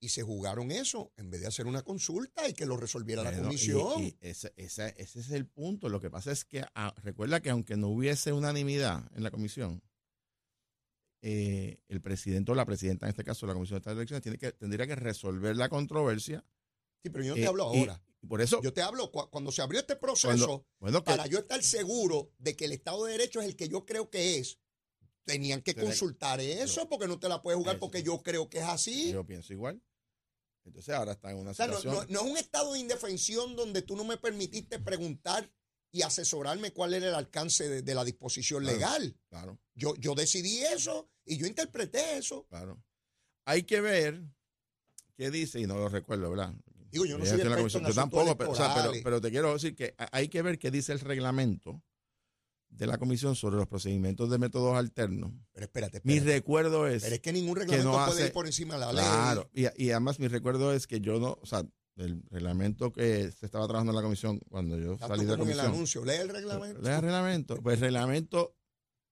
y 0.00 0.08
se 0.08 0.22
jugaron 0.24 0.72
eso 0.72 1.12
en 1.16 1.30
vez 1.30 1.42
de 1.42 1.46
hacer 1.46 1.66
una 1.68 1.82
consulta 1.82 2.48
y 2.48 2.52
que 2.52 2.66
lo 2.66 2.76
resolviera 2.76 3.22
la 3.22 3.32
y- 3.32 3.40
comisión. 3.40 4.02
y 4.02 4.16
ese, 4.20 4.52
ese- 4.56 4.94
ese 4.98 5.20
es 5.20 5.30
el 5.30 5.46
punto. 5.46 5.88
Lo 5.88 6.00
que 6.00 6.10
pasa 6.10 6.32
es 6.32 6.44
que 6.44 6.64
ah, 6.74 6.92
recuerda 7.04 7.40
que 7.40 7.50
aunque 7.50 7.76
no 7.76 7.86
hubiese 7.88 8.32
unanimidad 8.32 9.08
en 9.14 9.22
la 9.22 9.30
comisión, 9.30 9.80
eh, 11.28 11.80
el 11.88 12.00
presidente 12.00 12.52
o 12.52 12.54
la 12.54 12.64
presidenta, 12.64 13.06
en 13.06 13.10
este 13.10 13.24
caso 13.24 13.46
la 13.48 13.54
Comisión 13.54 13.80
de 13.82 13.90
Elecciones, 13.90 14.22
tiene 14.22 14.38
que, 14.38 14.52
tendría 14.52 14.86
que 14.86 14.94
resolver 14.94 15.56
la 15.56 15.68
controversia. 15.68 16.44
sí, 17.02 17.10
pero 17.10 17.24
yo 17.24 17.30
no 17.32 17.36
eh, 17.38 17.40
te 17.40 17.46
hablo 17.48 17.74
y- 17.74 17.78
ahora. 17.80 18.00
y 18.22 18.26
por 18.28 18.40
eso, 18.40 18.62
Yo 18.62 18.72
te 18.72 18.80
hablo 18.82 19.10
cu- 19.10 19.28
cuando 19.30 19.50
se 19.50 19.60
abrió 19.60 19.80
este 19.80 19.96
proceso 19.96 20.28
cuando, 20.46 20.66
bueno, 20.78 21.00
que- 21.02 21.10
para 21.10 21.26
yo 21.26 21.40
estar 21.40 21.60
seguro 21.64 22.30
de 22.38 22.54
que 22.54 22.66
el 22.66 22.72
Estado 22.72 23.04
de 23.06 23.12
Derecho 23.12 23.40
es 23.40 23.46
el 23.46 23.56
que 23.56 23.68
yo 23.68 23.84
creo 23.84 24.08
que 24.08 24.38
es. 24.38 24.58
Tenían 25.24 25.60
que 25.62 25.74
consultar 25.74 26.40
eso 26.40 26.88
porque 26.88 27.08
no 27.08 27.18
te 27.18 27.28
la 27.28 27.42
puedes 27.42 27.58
jugar 27.58 27.80
porque 27.80 28.04
yo 28.04 28.22
creo 28.22 28.48
que 28.48 28.58
es 28.58 28.64
así. 28.64 29.10
yo 29.10 29.26
pienso 29.26 29.52
igual. 29.52 29.82
Entonces 30.64 30.94
ahora 30.94 31.12
está 31.12 31.32
en 31.32 31.38
una 31.38 31.50
O 31.50 31.54
sea, 31.54 31.66
no, 31.66 31.76
situación. 31.78 32.06
no- 32.08 32.20
no 32.20 32.24
es 32.26 32.30
un 32.32 32.36
estado 32.38 32.72
de 32.74 32.78
indefensión 32.78 33.56
donde 33.56 33.82
tú 33.82 33.96
no 33.96 34.04
me 34.04 34.16
permitiste 34.16 34.78
preguntar 34.78 35.50
y 35.96 36.02
asesorarme 36.02 36.72
cuál 36.72 36.94
era 36.94 37.08
el 37.08 37.14
alcance 37.14 37.68
de, 37.68 37.82
de 37.82 37.94
la 37.94 38.04
disposición 38.04 38.62
Claro. 38.62 38.76
legal. 38.76 39.16
Claro. 39.28 39.58
Yo, 39.74 39.94
yo 39.96 40.14
decidí 40.14 40.58
eso 40.58 41.08
y 41.24 41.36
yo 41.38 41.46
interpreté 41.46 42.18
eso. 42.18 42.46
Claro. 42.48 42.82
Hay 43.46 43.62
que 43.62 43.80
ver 43.80 44.22
qué 45.16 45.30
dice, 45.30 45.60
y 45.60 45.66
no 45.66 45.76
lo 45.76 45.88
recuerdo, 45.88 46.30
¿verdad? 46.30 46.54
Digo, 46.90 47.04
yo 47.06 47.18
no 47.18 47.24
soy 47.26 47.40
experto 47.40 47.78
en. 47.78 47.84
Yo 47.86 47.94
tampoco, 47.94 48.36
pero, 48.36 48.50
o 48.52 48.54
sea, 48.54 48.90
pero, 49.02 49.20
te 49.20 49.30
quiero 49.30 49.52
decir 49.52 49.74
que 49.74 49.94
ha- 49.98 50.08
hay 50.12 50.28
que 50.28 50.40
ver 50.42 50.58
qué 50.58 50.70
dice 50.70 50.92
el 50.92 51.00
reglamento 51.00 51.82
de 52.68 52.86
la 52.86 52.98
comisión 52.98 53.34
sobre 53.36 53.56
los 53.56 53.66
procedimientos 53.68 54.30
de 54.30 54.38
métodos 54.38 54.76
alternos. 54.76 55.32
Pero 55.52 55.66
espérate, 55.66 56.00
Mi 56.04 56.20
recuerdo 56.20 56.86
es, 56.86 57.02
Pero 57.02 57.14
es 57.16 57.20
que 57.20 57.32
ningún 57.32 57.56
reglamento 57.56 57.90
no 57.90 58.04
puede 58.04 58.18
hace- 58.20 58.26
ir 58.26 58.32
por 58.32 58.46
encima 58.46 58.74
de 58.74 58.80
la 58.80 58.92
ley. 58.92 59.04
claro, 59.04 59.50
y, 59.54 59.84
y 59.84 59.90
además 59.90 60.18
mi 60.20 60.28
recuerdo 60.28 60.72
es 60.72 60.86
que 60.86 61.00
yo 61.00 61.18
no, 61.18 61.38
o 61.40 61.46
sea, 61.46 61.64
el 61.96 62.22
reglamento 62.30 62.92
que 62.92 63.30
se 63.32 63.46
estaba 63.46 63.66
trabajando 63.66 63.92
en 63.92 63.96
la 63.96 64.02
comisión 64.02 64.38
cuando 64.50 64.78
yo 64.78 64.98
salí 64.98 65.24
de 65.24 65.32
la 65.32 65.38
como 65.38 65.44
en 65.44 65.50
el 65.50 65.56
comisión. 65.56 65.66
anuncio. 65.74 66.04
Lee 66.04 66.12
el 66.20 66.28
reglamento. 66.28 66.82
Lea 66.82 66.96
el 66.96 67.02
reglamento. 67.02 67.56
Pues 67.62 67.76
el 67.76 67.80
reglamento, 67.82 68.56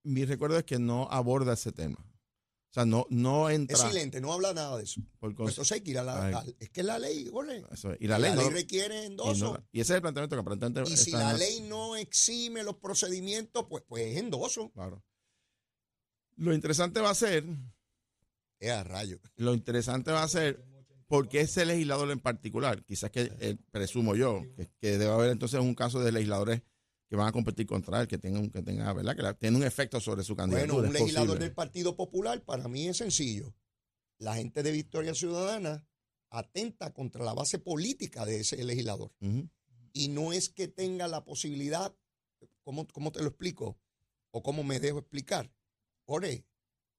mi 0.02 0.24
recuerdo 0.24 0.58
es 0.58 0.64
que 0.64 0.78
no 0.78 1.08
aborda 1.10 1.54
ese 1.54 1.72
tema. 1.72 1.96
O 1.98 2.74
sea, 2.74 2.84
no, 2.84 3.06
no 3.08 3.48
entra 3.50 3.76
Es 3.76 3.82
silente, 3.84 4.20
no 4.20 4.32
habla 4.32 4.52
nada 4.52 4.76
de 4.78 4.82
eso. 4.82 5.00
por 5.20 5.32
Pues 5.34 5.50
entonces 5.52 5.70
hay 5.72 5.80
que 5.82 5.92
ir 5.92 5.98
a 5.98 6.02
la, 6.02 6.26
Ay. 6.26 6.34
a- 6.34 6.44
Es 6.58 6.70
que 6.70 6.82
la 6.82 6.98
ley, 6.98 7.28
Jorge. 7.30 7.62
eso 7.70 7.92
es. 7.92 8.00
Y 8.00 8.08
la 8.08 8.18
ley, 8.18 8.32
no- 8.34 8.50
requiere 8.50 9.02
y, 9.04 9.06
endoso. 9.06 9.52
no- 9.54 9.66
y 9.70 9.80
ese 9.80 9.92
es 9.92 9.96
el 9.96 10.02
planteamiento 10.02 10.34
que 10.36 10.40
aparentemente 10.40 10.90
Y 10.92 10.96
si 10.96 11.12
la 11.12 11.32
la- 11.32 11.34
ley 11.34 11.60
no 11.60 11.94
exime 11.94 12.64
los 12.64 12.74
procedimientos, 12.78 13.66
pues, 13.70 13.84
pues 13.86 14.02
es 14.08 14.16
endoso. 14.18 14.70
Claro. 14.72 15.04
Lo 16.36 16.52
interesante 16.52 17.00
va 17.00 17.10
a 17.10 17.14
ser, 17.14 17.44
Es 18.58 18.70
a 18.72 18.82
rayo. 18.82 19.20
lo 19.36 19.54
interesante 19.54 20.10
va 20.10 20.24
a 20.24 20.28
ser, 20.28 20.64
porque 21.08 21.40
ese 21.40 21.64
legislador 21.66 22.10
en 22.10 22.20
particular, 22.20 22.82
quizás 22.84 23.10
que 23.10 23.30
eh, 23.40 23.56
presumo 23.70 24.14
yo, 24.16 24.42
que, 24.56 24.68
que 24.80 24.98
debe 24.98 25.12
haber 25.12 25.30
entonces 25.30 25.60
un 25.60 25.74
caso 25.74 26.00
de 26.00 26.12
legisladores 26.12 26.62
que 27.08 27.16
van 27.16 27.28
a 27.28 27.32
competir 27.32 27.66
contra 27.66 28.00
él, 28.00 28.08
que 28.08 28.18
tengan, 28.18 28.50
que 28.50 28.62
tenga, 28.62 28.92
¿verdad? 28.92 29.14
Que 29.14 29.22
la- 29.22 29.34
tiene 29.34 29.56
un 29.56 29.62
efecto 29.64 30.00
sobre 30.00 30.22
su 30.24 30.34
candidatura. 30.34 30.72
Bueno, 30.74 30.88
un 30.88 30.92
legislador 30.94 31.28
posible. 31.28 31.44
del 31.46 31.54
Partido 31.54 31.96
Popular 31.96 32.42
para 32.42 32.66
mí 32.68 32.88
es 32.88 32.96
sencillo. 32.96 33.54
La 34.18 34.34
gente 34.36 34.62
de 34.62 34.72
Victoria 34.72 35.14
Ciudadana 35.14 35.86
atenta 36.30 36.92
contra 36.92 37.24
la 37.24 37.34
base 37.34 37.58
política 37.58 38.24
de 38.24 38.40
ese 38.40 38.62
legislador. 38.64 39.12
Y 39.92 40.08
no 40.08 40.32
es 40.32 40.48
que 40.48 40.66
tenga 40.66 41.06
la 41.06 41.24
posibilidad, 41.24 41.94
¿cómo, 42.62 42.86
cómo 42.88 43.12
te 43.12 43.20
lo 43.20 43.28
explico? 43.28 43.78
¿O 44.30 44.42
cómo 44.42 44.64
me 44.64 44.80
dejo 44.80 44.98
explicar? 44.98 45.52
Ore, 46.06 46.44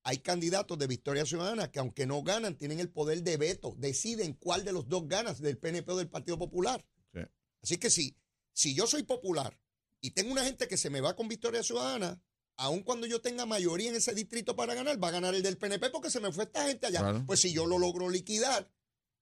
hay 0.05 0.19
candidatos 0.19 0.77
de 0.77 0.85
Victoria 0.85 1.25
Ciudadana 1.25 1.71
que 1.71 1.79
aunque 1.79 2.05
no 2.05 2.21
ganan, 2.21 2.55
tienen 2.55 2.79
el 2.79 2.89
poder 2.89 3.23
de 3.23 3.37
veto, 3.37 3.75
deciden 3.79 4.33
cuál 4.33 4.63
de 4.63 4.71
los 4.71 4.87
dos 4.87 5.07
ganas, 5.07 5.41
del 5.41 5.57
PNP 5.57 5.91
o 5.91 5.97
del 5.97 6.07
Partido 6.07 6.37
Popular. 6.37 6.85
Sí. 7.11 7.21
Así 7.63 7.77
que 7.77 7.89
si, 7.89 8.15
si 8.53 8.75
yo 8.75 8.85
soy 8.85 9.01
popular 9.01 9.59
y 10.01 10.11
tengo 10.11 10.31
una 10.31 10.45
gente 10.45 10.67
que 10.67 10.77
se 10.77 10.91
me 10.91 11.01
va 11.01 11.15
con 11.15 11.27
Victoria 11.27 11.63
Ciudadana, 11.63 12.21
aun 12.57 12.83
cuando 12.83 13.07
yo 13.07 13.19
tenga 13.19 13.47
mayoría 13.47 13.89
en 13.89 13.95
ese 13.95 14.13
distrito 14.13 14.55
para 14.55 14.75
ganar, 14.75 15.03
va 15.03 15.07
a 15.07 15.11
ganar 15.11 15.33
el 15.33 15.41
del 15.41 15.57
PNP 15.57 15.89
porque 15.89 16.11
se 16.11 16.19
me 16.19 16.31
fue 16.31 16.43
esta 16.43 16.67
gente 16.67 16.85
allá. 16.85 16.99
Claro. 16.99 17.23
Pues 17.25 17.39
si 17.39 17.51
yo 17.51 17.65
lo 17.65 17.79
logro 17.79 18.07
liquidar 18.07 18.71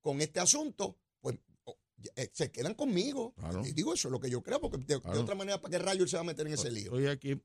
con 0.01 0.19
este 0.19 0.41
asunto, 0.41 0.99
pues 1.21 1.39
oh, 1.63 1.77
eh, 2.17 2.29
se 2.33 2.51
quedan 2.51 2.73
conmigo. 2.73 3.33
Claro. 3.35 3.65
Y 3.65 3.71
digo, 3.71 3.93
eso 3.93 4.09
es 4.09 4.11
lo 4.11 4.19
que 4.19 4.29
yo 4.29 4.43
creo, 4.43 4.59
porque 4.59 4.79
de, 4.79 4.99
de 4.99 5.17
otra 5.17 5.33
manera, 5.33 5.61
¿para 5.61 5.71
qué 5.71 5.79
rayo 5.79 6.03
él 6.03 6.09
se 6.09 6.17
va 6.17 6.23
a 6.23 6.25
meter 6.25 6.45
en 6.45 6.53
ese 6.55 6.69
lío? 6.69 6.87
Estoy 6.87 7.07
aquí 7.07 7.41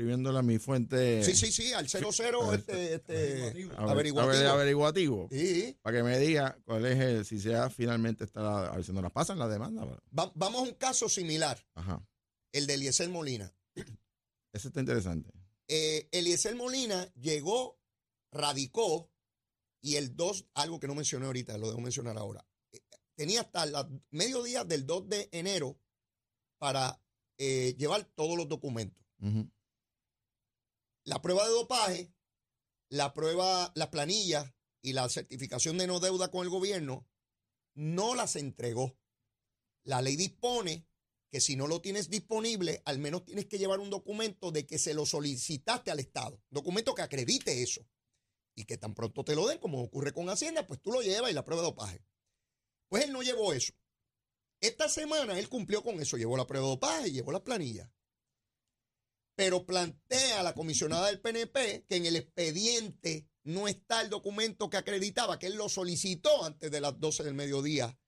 escribiéndole 0.00 0.38
a 0.38 0.42
mi 0.42 0.58
fuente 0.58 1.22
Sí, 1.22 1.34
sí, 1.36 1.52
sí, 1.52 1.72
al 1.74 1.86
00 1.88 2.54
este, 2.54 2.94
este, 2.94 3.52
aver- 3.52 3.90
averiguativo. 3.90 4.20
aver- 4.32 4.46
averiguativo, 4.46 5.28
Sí. 5.30 5.76
para 5.82 5.98
que 5.98 6.02
me 6.02 6.18
diga 6.18 6.58
cuál 6.64 6.86
es 6.86 6.98
el, 6.98 7.24
si 7.26 7.38
sea 7.38 7.68
finalmente 7.68 8.24
está, 8.24 8.68
a 8.72 8.76
ver 8.76 8.84
si 8.84 8.92
nos 8.92 9.02
la 9.02 9.10
pasan 9.10 9.38
la 9.38 9.46
demanda. 9.48 9.84
Va- 10.18 10.32
vamos 10.34 10.60
a 10.60 10.64
un 10.64 10.74
caso 10.74 11.08
similar, 11.08 11.62
Ajá, 11.74 12.02
el 12.52 12.66
de 12.66 12.74
Eliezer 12.74 13.08
Molina. 13.10 13.52
ese 14.54 14.68
está 14.68 14.80
interesante. 14.80 15.30
Eh, 15.68 16.08
Eliezer 16.12 16.56
Molina 16.56 17.06
llegó, 17.20 17.78
radicó, 18.32 19.10
y 19.82 19.96
el 19.96 20.16
2, 20.16 20.46
algo 20.54 20.80
que 20.80 20.86
no 20.88 20.94
mencioné 20.94 21.26
ahorita, 21.26 21.58
lo 21.58 21.68
debo 21.68 21.80
mencionar 21.80 22.16
ahora, 22.16 22.46
tenía 23.16 23.42
hasta 23.42 23.64
el 23.64 23.74
mediodía 24.10 24.64
del 24.64 24.86
2 24.86 25.08
de 25.10 25.28
enero 25.32 25.78
para 26.58 27.02
eh, 27.42 27.74
llevar 27.78 28.04
todos 28.14 28.36
los 28.36 28.48
documentos. 28.48 29.02
Ujú. 29.20 29.48
La 31.10 31.20
prueba 31.20 31.44
de 31.44 31.52
dopaje, 31.52 32.14
la 32.88 33.12
prueba, 33.12 33.72
las 33.74 33.88
planillas 33.88 34.54
y 34.80 34.92
la 34.92 35.08
certificación 35.08 35.76
de 35.76 35.88
no 35.88 35.98
deuda 35.98 36.30
con 36.30 36.44
el 36.44 36.50
gobierno, 36.50 37.04
no 37.74 38.14
las 38.14 38.36
entregó. 38.36 38.96
La 39.82 40.02
ley 40.02 40.14
dispone 40.14 40.86
que 41.28 41.40
si 41.40 41.56
no 41.56 41.66
lo 41.66 41.80
tienes 41.80 42.10
disponible, 42.10 42.80
al 42.84 43.00
menos 43.00 43.24
tienes 43.24 43.46
que 43.46 43.58
llevar 43.58 43.80
un 43.80 43.90
documento 43.90 44.52
de 44.52 44.66
que 44.66 44.78
se 44.78 44.94
lo 44.94 45.04
solicitaste 45.04 45.90
al 45.90 45.98
Estado. 45.98 46.40
Documento 46.48 46.94
que 46.94 47.02
acredite 47.02 47.60
eso. 47.60 47.84
Y 48.54 48.64
que 48.64 48.78
tan 48.78 48.94
pronto 48.94 49.24
te 49.24 49.34
lo 49.34 49.48
den, 49.48 49.58
como 49.58 49.82
ocurre 49.82 50.12
con 50.12 50.30
Hacienda, 50.30 50.64
pues 50.68 50.80
tú 50.80 50.92
lo 50.92 51.02
llevas 51.02 51.32
y 51.32 51.34
la 51.34 51.44
prueba 51.44 51.62
de 51.62 51.70
dopaje. 51.70 52.04
Pues 52.88 53.02
él 53.02 53.12
no 53.12 53.24
llevó 53.24 53.52
eso. 53.52 53.72
Esta 54.60 54.88
semana 54.88 55.40
él 55.40 55.48
cumplió 55.48 55.82
con 55.82 56.00
eso, 56.00 56.16
llevó 56.16 56.36
la 56.36 56.46
prueba 56.46 56.66
de 56.66 56.70
dopaje 56.70 57.10
llevó 57.10 57.32
las 57.32 57.42
planillas. 57.42 57.90
Pero 59.36 59.64
plantea 59.64 60.40
a 60.40 60.42
la 60.42 60.54
comisionada 60.54 61.06
del 61.06 61.20
PNP 61.20 61.86
que 61.88 61.96
en 61.96 62.06
el 62.06 62.16
expediente 62.16 63.28
no 63.44 63.68
está 63.68 64.02
el 64.02 64.10
documento 64.10 64.68
que 64.68 64.76
acreditaba 64.76 65.38
que 65.38 65.46
él 65.46 65.54
lo 65.56 65.68
solicitó 65.68 66.44
antes 66.44 66.70
de 66.70 66.80
las 66.80 66.98
12 67.00 67.22
del 67.24 67.34
mediodía 67.34 67.98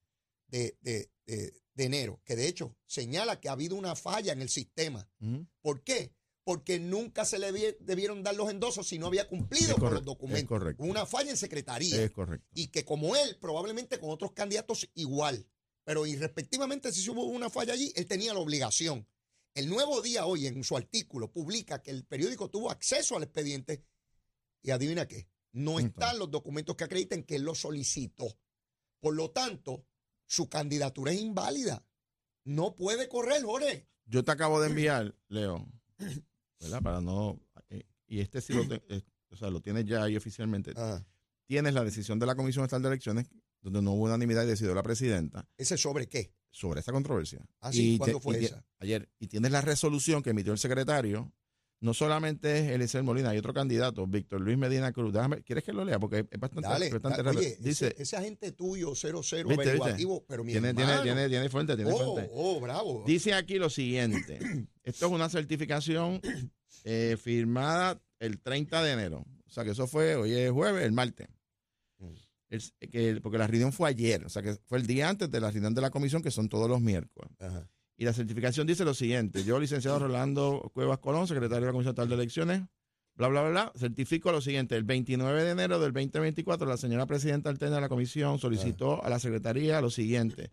de, 0.47 0.77
de- 0.81 1.11
de- 1.25 1.53
de 1.75 1.83
enero, 1.85 2.21
que 2.23 2.35
de 2.35 2.47
hecho 2.47 2.77
señala 2.85 3.39
que 3.39 3.49
ha 3.49 3.53
habido 3.53 3.75
una 3.75 3.95
falla 3.95 4.31
en 4.31 4.41
el 4.43 4.49
sistema. 4.49 5.09
Ujú. 5.19 5.47
¿Por 5.61 5.83
qué? 5.83 6.13
Porque 6.43 6.77
nunca 6.79 7.25
se 7.25 7.39
le 7.39 7.51
debie- 7.51 7.77
debieron 7.79 8.21
dar 8.21 8.35
los 8.35 8.51
endosos 8.51 8.87
si 8.87 8.99
no 8.99 9.07
había 9.07 9.27
cumplido 9.27 9.75
con 9.77 9.91
los 9.93 10.05
documentos. 10.05 10.47
correcto. 10.47 10.83
Una 10.83 11.07
falla 11.07 11.31
en 11.31 11.37
secretaría 11.37 11.99
Es 12.03 12.11
correcto. 12.11 12.45
y 12.53 12.67
que 12.67 12.85
como 12.85 13.15
él, 13.15 13.37
probablemente 13.39 13.97
con 13.99 14.11
otros 14.11 14.33
candidatos 14.33 14.87
igual, 14.93 15.47
pero 15.83 16.05
irrespectivamente 16.05 16.91
si 16.91 17.09
hubo 17.09 17.23
una 17.25 17.49
falla 17.49 17.73
allí, 17.73 17.91
él 17.95 18.05
tenía 18.05 18.33
la 18.35 18.39
obligación. 18.39 19.07
El 19.55 19.69
nuevo 19.69 20.01
día 20.01 20.25
hoy 20.25 20.47
en 20.47 20.63
su 20.63 20.75
artículo 20.75 21.31
publica 21.31 21.81
que 21.81 21.91
el 21.91 22.05
periódico 22.05 22.49
tuvo 22.49 22.71
acceso 22.71 23.17
al 23.17 23.23
expediente 23.23 23.85
y 24.63 24.71
adivina 24.71 25.07
qué, 25.07 25.29
no 25.51 25.79
Está. 25.79 25.87
están 26.05 26.19
los 26.19 26.31
documentos 26.31 26.75
que 26.75 26.83
acrediten 26.85 27.23
que 27.23 27.35
él 27.35 27.43
lo 27.43 27.53
solicitó. 27.53 28.25
Por 28.99 29.15
lo 29.15 29.29
tanto, 29.31 29.85
su 30.25 30.49
candidatura 30.49 31.11
es 31.11 31.21
inválida. 31.21 31.85
No 32.45 32.75
puede 32.75 33.07
correr, 33.07 33.43
Jorge. 33.43 33.87
Yo 34.05 34.23
te 34.23 34.31
acabo 34.31 34.59
de 34.59 34.69
enviar, 34.69 35.15
Leo, 35.27 35.67
¿verdad? 36.59 36.81
Para 36.81 37.01
no. 37.01 37.39
eh, 37.69 37.83
y 38.07 38.21
este 38.21 38.41
sí 38.41 38.53
lo, 38.53 38.67
te- 38.67 38.81
eh, 38.89 39.03
o 39.29 39.35
sea, 39.35 39.49
lo 39.51 39.61
tienes 39.61 39.85
ya 39.85 40.03
ahí 40.03 40.15
oficialmente. 40.17 40.73
Ah, 40.75 41.03
Tienes 41.45 41.73
la 41.73 41.83
decisión 41.83 42.17
de 42.19 42.25
la 42.25 42.35
Comisión 42.35 42.63
Estatal 42.63 42.83
de 42.83 42.87
Elecciones, 42.87 43.27
donde 43.61 43.81
no 43.81 43.91
hubo 43.91 44.05
unanimidad 44.05 44.43
y 44.43 44.47
decidió 44.47 44.73
la 44.73 44.81
presidenta 44.81 45.47
¿Ese 45.57 45.77
sobre 45.77 46.07
qué? 46.07 46.33
Sobre 46.53 46.79
esta 46.79 46.91
controversia. 46.91 47.39
Ah, 47.59 47.73
sí, 47.73 47.95
Y 47.95 47.97
¿cuándo 47.97 48.19
te- 48.19 48.23
fue 48.23 48.39
y 48.39 48.45
esa? 48.45 48.63
Ayer. 48.79 49.09
Y 49.19 49.27
tienes 49.27 49.51
la 49.51 49.59
resolución 49.61 50.21
que 50.23 50.29
emitió 50.29 50.53
el 50.53 50.59
secretario. 50.59 51.33
No 51.79 51.93
solamente 51.93 52.59
es 52.59 52.71
Eliezer 52.71 53.03
Molina, 53.03 53.31
hay 53.31 53.39
otro 53.39 53.53
candidato, 53.53 54.07
Víctor 54.07 54.39
Luis 54.39 54.57
Medina 54.57 54.93
Cruz. 54.93 55.11
Déjame, 55.11 55.41
¿Quieres 55.41 55.65
que 55.65 55.73
lo 55.73 55.83
lea? 55.83 55.99
Porque 55.99 56.25
es 56.31 56.39
bastante, 56.39 56.69
Dale, 56.69 56.89
bastante 56.91 57.23
da- 57.23 57.31
oye, 57.31 57.57
Dice, 57.59 57.87
ese, 57.87 58.01
ese 58.01 58.15
agente 58.15 58.53
tuyo, 58.53 58.93
00 58.95 59.19
¿Viste, 59.49 59.63
averiguativo, 59.63 60.23
pero 60.25 60.45
mi 60.45 60.53
tiene, 60.53 60.73
tiene, 60.73 61.27
tiene 61.27 61.49
fuente, 61.49 61.75
tiene 61.75 61.91
oh, 61.91 61.97
fuente. 62.13 62.29
oh, 62.31 62.61
bravo. 62.61 63.03
Dice 63.05 63.33
aquí 63.33 63.55
lo 63.55 63.69
siguiente. 63.69 64.39
Esto 64.83 65.07
es 65.07 65.11
una 65.11 65.27
certificación 65.27 66.21
eh, 66.85 67.17
firmada 67.21 68.01
el 68.19 68.39
30 68.39 68.81
de 68.81 68.91
enero. 68.93 69.25
O 69.45 69.49
sea 69.49 69.65
que 69.65 69.71
eso 69.71 69.85
fue, 69.85 70.15
hoy 70.15 70.31
es 70.33 70.51
jueves, 70.51 70.83
el 70.85 70.93
martes. 70.93 71.27
El- 72.53 72.89
que- 72.91 73.19
porque 73.21 73.37
la 73.39 73.47
reunión 73.47 73.71
fue 73.73 73.89
ayer, 73.89 74.23
o 74.25 74.29
sea 74.29 74.41
que 74.43 74.55
fue 74.67 74.77
el 74.77 74.85
día 74.85 75.09
antes 75.09 75.29
de 75.31 75.39
la 75.41 75.49
reunión 75.49 75.73
de 75.73 75.81
la 75.81 75.89
comisión, 75.89 76.21
que 76.21 76.29
son 76.31 76.49
todos 76.49 76.69
los 76.69 76.79
miércoles. 76.81 77.31
Ajá. 77.39 77.67
Y 77.97 78.05
la 78.05 78.13
certificación 78.13 78.67
dice 78.67 78.85
lo 78.85 78.93
siguiente: 78.93 79.43
Yo, 79.43 79.59
licenciado 79.59 79.99
Rolando 79.99 80.69
Cuevas 80.73 80.99
Colón, 80.99 81.27
secretario 81.27 81.61
de 81.61 81.65
la 81.67 81.71
Comisión 81.71 81.91
Estatal 81.93 82.09
de 82.09 82.15
Elecciones, 82.15 82.61
bla, 83.15 83.27
bla, 83.27 83.41
bla, 83.41 83.49
bla, 83.51 83.71
certifico 83.75 84.31
lo 84.31 84.41
siguiente. 84.41 84.75
El 84.75 84.83
29 84.83 85.43
de 85.43 85.51
enero 85.51 85.79
del 85.79 85.93
2024, 85.93 86.67
la 86.67 86.77
señora 86.77 87.05
presidenta 87.07 87.49
alterna 87.49 87.75
de 87.77 87.81
la 87.81 87.89
comisión 87.89 88.37
solicitó 88.39 89.03
a 89.03 89.09
la 89.09 89.19
secretaría 89.19 89.81
lo 89.81 89.89
siguiente. 89.89 90.51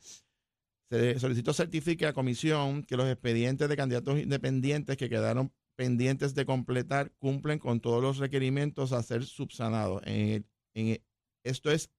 Se 0.90 1.19
solicitó 1.21 1.52
certifique 1.52 2.07
a 2.07 2.12
comisión 2.12 2.83
que 2.83 2.97
los 2.97 3.07
expedientes 3.09 3.69
de 3.69 3.76
candidatos 3.76 4.19
independientes 4.19 4.97
que 4.97 5.09
quedaron 5.09 5.52
pendientes 5.76 6.35
de 6.35 6.45
completar 6.45 7.12
cumplen 7.19 7.59
con 7.59 7.80
todos 7.80 8.02
los 8.02 8.19
requerimientos 8.19 8.92
a 8.92 9.02
ser 9.02 9.25
subsanados. 9.25 10.02
En 10.04 10.14
el- 10.28 10.47
en 10.75 10.87
el- 10.88 11.02
esto 11.44 11.70
es 11.70 11.90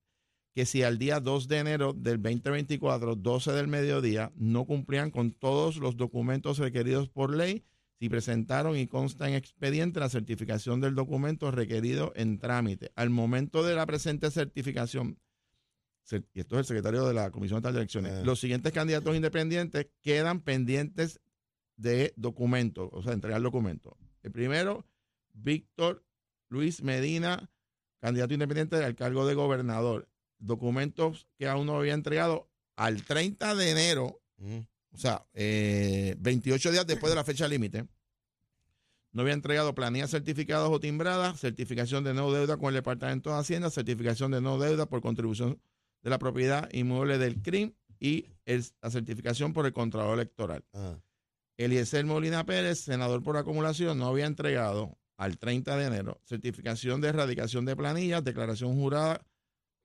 que 0.54 0.66
si 0.66 0.84
al 0.84 0.98
día 0.98 1.20
2 1.20 1.48
de 1.48 1.58
enero 1.60 1.94
del 1.94 2.22
2024, 2.22 3.16
12 3.16 3.52
del 3.54 3.68
mediodía, 3.68 4.32
no 4.36 4.66
cumplían 4.66 5.10
con 5.12 5.32
todos 5.32 5.78
los 5.78 5.96
documentos 5.96 6.58
requeridos 6.58 7.08
por 7.10 7.34
ley, 7.36 7.64
si 8.00 8.10
presentaron 8.10 8.76
y 8.78 8.88
consta 8.88 9.30
en 9.30 9.36
expediente 9.36 10.00
la 10.00 10.10
certificación 10.10 10.82
del 10.82 10.96
documento 10.96 11.52
requerido 11.52 12.12
en 12.16 12.40
trámite. 12.40 12.92
Al 12.96 13.12
momento 13.12 13.64
de 13.64 13.76
la 13.76 13.86
presente 13.86 14.30
certificación, 14.32 15.20
y 16.34 16.40
esto 16.40 16.56
es 16.56 16.60
el 16.60 16.66
secretario 16.66 17.06
de 17.06 17.14
la 17.14 17.30
Comisión 17.32 17.62
de 17.62 17.70
Elecciones, 17.70 18.12
Ah. 18.14 18.22
los 18.26 18.40
siguientes 18.40 18.74
candidatos 18.74 19.16
independientes 19.16 19.88
quedan 20.02 20.42
pendientes 20.42 21.22
de 21.78 22.14
documentos, 22.18 22.90
o 22.92 23.02
sea, 23.04 23.14
entregar 23.14 23.42
documentos. 23.42 23.94
El 24.24 24.32
primero, 24.32 24.86
Víctor 25.34 26.04
Luis 26.50 26.82
Medina, 26.84 27.50
candidato 28.02 28.34
independiente 28.34 28.76
al 28.84 28.96
cargo 28.96 29.26
de 29.26 29.36
gobernador. 29.36 30.10
Documentos 30.40 31.28
que 31.38 31.48
aún 31.48 31.68
no 31.68 31.78
había 31.78 31.94
entregado 31.94 32.50
al 32.76 33.04
30 33.04 33.56
de 33.56 33.70
enero, 33.72 34.22
Mm. 34.38 34.58
o 34.94 34.98
sea, 34.98 35.26
eh, 35.34 36.16
28 36.20 36.72
días 36.72 36.88
después 36.88 37.12
de 37.12 37.16
la 37.16 37.24
fecha 37.24 37.48
límite. 37.48 37.86
No 39.14 39.22
había 39.22 39.34
entregado 39.34 39.76
planillas 39.76 40.10
certificadas 40.10 40.70
o 40.70 40.80
timbradas, 40.80 41.40
certificación 41.40 42.04
de 42.04 42.14
no 42.14 42.32
deuda 42.32 42.58
con 42.58 42.70
el 42.70 42.76
Departamento 42.76 43.30
de 43.30 43.38
Hacienda, 43.40 43.70
certificación 43.70 44.32
de 44.32 44.42
no 44.42 44.58
deuda 44.58 44.88
por 44.88 45.02
contribución 45.02 45.62
de 46.02 46.10
la 46.10 46.18
propiedad 46.18 46.70
inmueble 46.72 47.18
del 47.18 47.42
CRIM 47.42 47.74
y 48.00 48.26
el- 48.46 48.66
la 48.82 48.90
certificación 48.90 49.54
por 49.54 49.66
el 49.66 49.74
Contralor 49.74 50.14
Electoral. 50.16 50.64
Ah. 50.74 50.98
Eliezer 51.58 52.06
Molina 52.06 52.46
Pérez, 52.46 52.80
senador 52.80 53.22
por 53.22 53.38
acumulación, 53.38 54.00
no 54.00 54.08
había 54.08 54.26
entregado 54.26 54.98
al 55.22 55.38
30 55.38 55.78
de 55.78 55.86
enero 55.86 56.20
certificación 56.26 57.00
de 57.00 57.10
erradicación 57.10 57.64
de 57.66 57.76
planillas, 57.76 58.24
declaración 58.24 58.74
jurada 58.76 59.22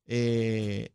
eh, 0.07 0.91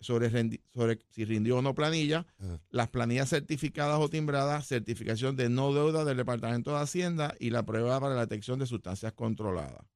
sobre, 0.00 0.28
rendi- 0.30 0.60
sobre 0.74 0.98
si 1.10 1.24
rindió 1.24 1.58
o 1.58 1.62
no 1.62 1.72
planilla, 1.74 2.26
Ajá. 2.38 2.60
las 2.70 2.88
planillas 2.88 3.28
certificadas 3.28 3.98
o 4.00 4.08
timbradas, 4.08 4.66
certificación 4.66 5.36
de 5.36 5.48
no 5.48 5.72
deuda 5.72 6.04
del 6.04 6.16
Departamento 6.16 6.72
de 6.72 6.78
Hacienda 6.80 7.34
y 7.38 7.50
la 7.50 7.64
prueba 7.64 8.00
para 8.00 8.14
la 8.16 8.22
detección 8.22 8.58
de 8.58 8.66
sustancias 8.66 9.12
controladas. 9.12 9.86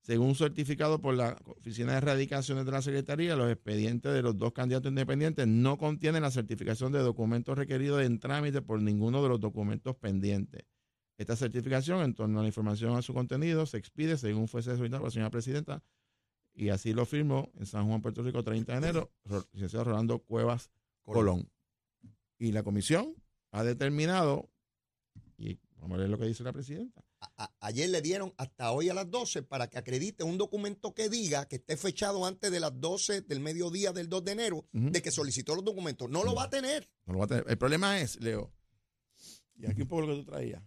Según 0.00 0.34
certificado 0.34 1.00
por 1.00 1.14
la 1.14 1.36
Oficina 1.44 1.92
de 1.92 1.98
Erradicaciones 1.98 2.64
de 2.64 2.72
la 2.72 2.82
Secretaría, 2.82 3.36
los 3.36 3.52
expedientes 3.52 4.12
de 4.12 4.22
los 4.22 4.36
dos 4.36 4.52
candidatos 4.52 4.88
independientes 4.90 5.46
no 5.46 5.76
contienen 5.78 6.22
la 6.22 6.30
certificación 6.30 6.90
de 6.92 7.00
documentos 7.00 7.56
requeridos 7.56 8.02
en 8.02 8.18
trámite 8.18 8.62
por 8.62 8.80
ninguno 8.82 9.22
de 9.22 9.28
los 9.28 9.38
documentos 9.38 9.94
pendientes. 9.96 10.62
Esta 11.18 11.34
certificación, 11.36 12.00
en 12.02 12.14
torno 12.14 12.38
a 12.38 12.42
la 12.42 12.48
información 12.48 12.96
a 12.96 13.02
su 13.02 13.12
contenido, 13.12 13.66
se 13.66 13.76
expide 13.76 14.16
según 14.16 14.46
fuese 14.48 14.70
solicitado 14.76 15.00
por 15.02 15.08
la 15.08 15.12
señora 15.12 15.30
presidenta 15.30 15.82
y 16.54 16.68
así 16.70 16.92
lo 16.92 17.04
firmó 17.06 17.50
en 17.58 17.66
San 17.66 17.86
Juan, 17.88 18.00
Puerto 18.00 18.22
Rico, 18.22 18.42
30 18.42 18.72
de 18.72 18.78
enero, 18.78 19.10
Ro- 19.24 19.44
licenciado 19.52 19.84
Rolando 19.84 20.20
Cuevas 20.20 20.70
Colón. 21.02 21.50
Y 22.38 22.52
la 22.52 22.62
comisión 22.62 23.14
ha 23.50 23.64
determinado, 23.64 24.48
y 25.36 25.58
vamos 25.76 25.98
a 25.98 26.00
ver 26.02 26.08
lo 26.10 26.18
que 26.18 26.26
dice 26.26 26.44
la 26.44 26.52
presidenta, 26.52 27.04
A- 27.20 27.32
a- 27.46 27.52
ayer 27.62 27.88
le 27.90 28.00
dieron 28.00 28.32
hasta 28.36 28.70
hoy 28.70 28.88
a 28.88 28.94
las 28.94 29.10
12 29.10 29.42
para 29.42 29.68
que 29.68 29.76
acredite 29.78 30.22
un 30.22 30.38
documento 30.38 30.94
que 30.94 31.08
diga 31.08 31.46
que 31.48 31.56
esté 31.56 31.76
fechado 31.76 32.24
antes 32.26 32.52
de 32.52 32.60
las 32.60 32.80
12 32.80 33.22
del 33.22 33.40
mediodía 33.40 33.92
del 33.92 34.08
2 34.08 34.24
de 34.24 34.32
enero 34.32 34.68
de 34.72 35.02
que 35.02 35.10
solicitó 35.10 35.56
los 35.56 35.64
documentos. 35.64 36.08
No 36.10 36.22
lo 36.22 36.32
va 36.36 36.44
a 36.44 36.50
tener. 36.50 36.88
No 37.06 37.14
lo 37.14 37.18
va 37.18 37.24
a 37.24 37.28
tener. 37.28 37.44
El 37.48 37.58
problema 37.58 37.98
es, 38.00 38.20
Leo, 38.20 38.52
y 39.56 39.66
aquí 39.66 39.82
un 39.82 39.88
poco 39.88 40.02
lo 40.02 40.14
que 40.14 40.22
tú 40.22 40.30
traías. 40.30 40.62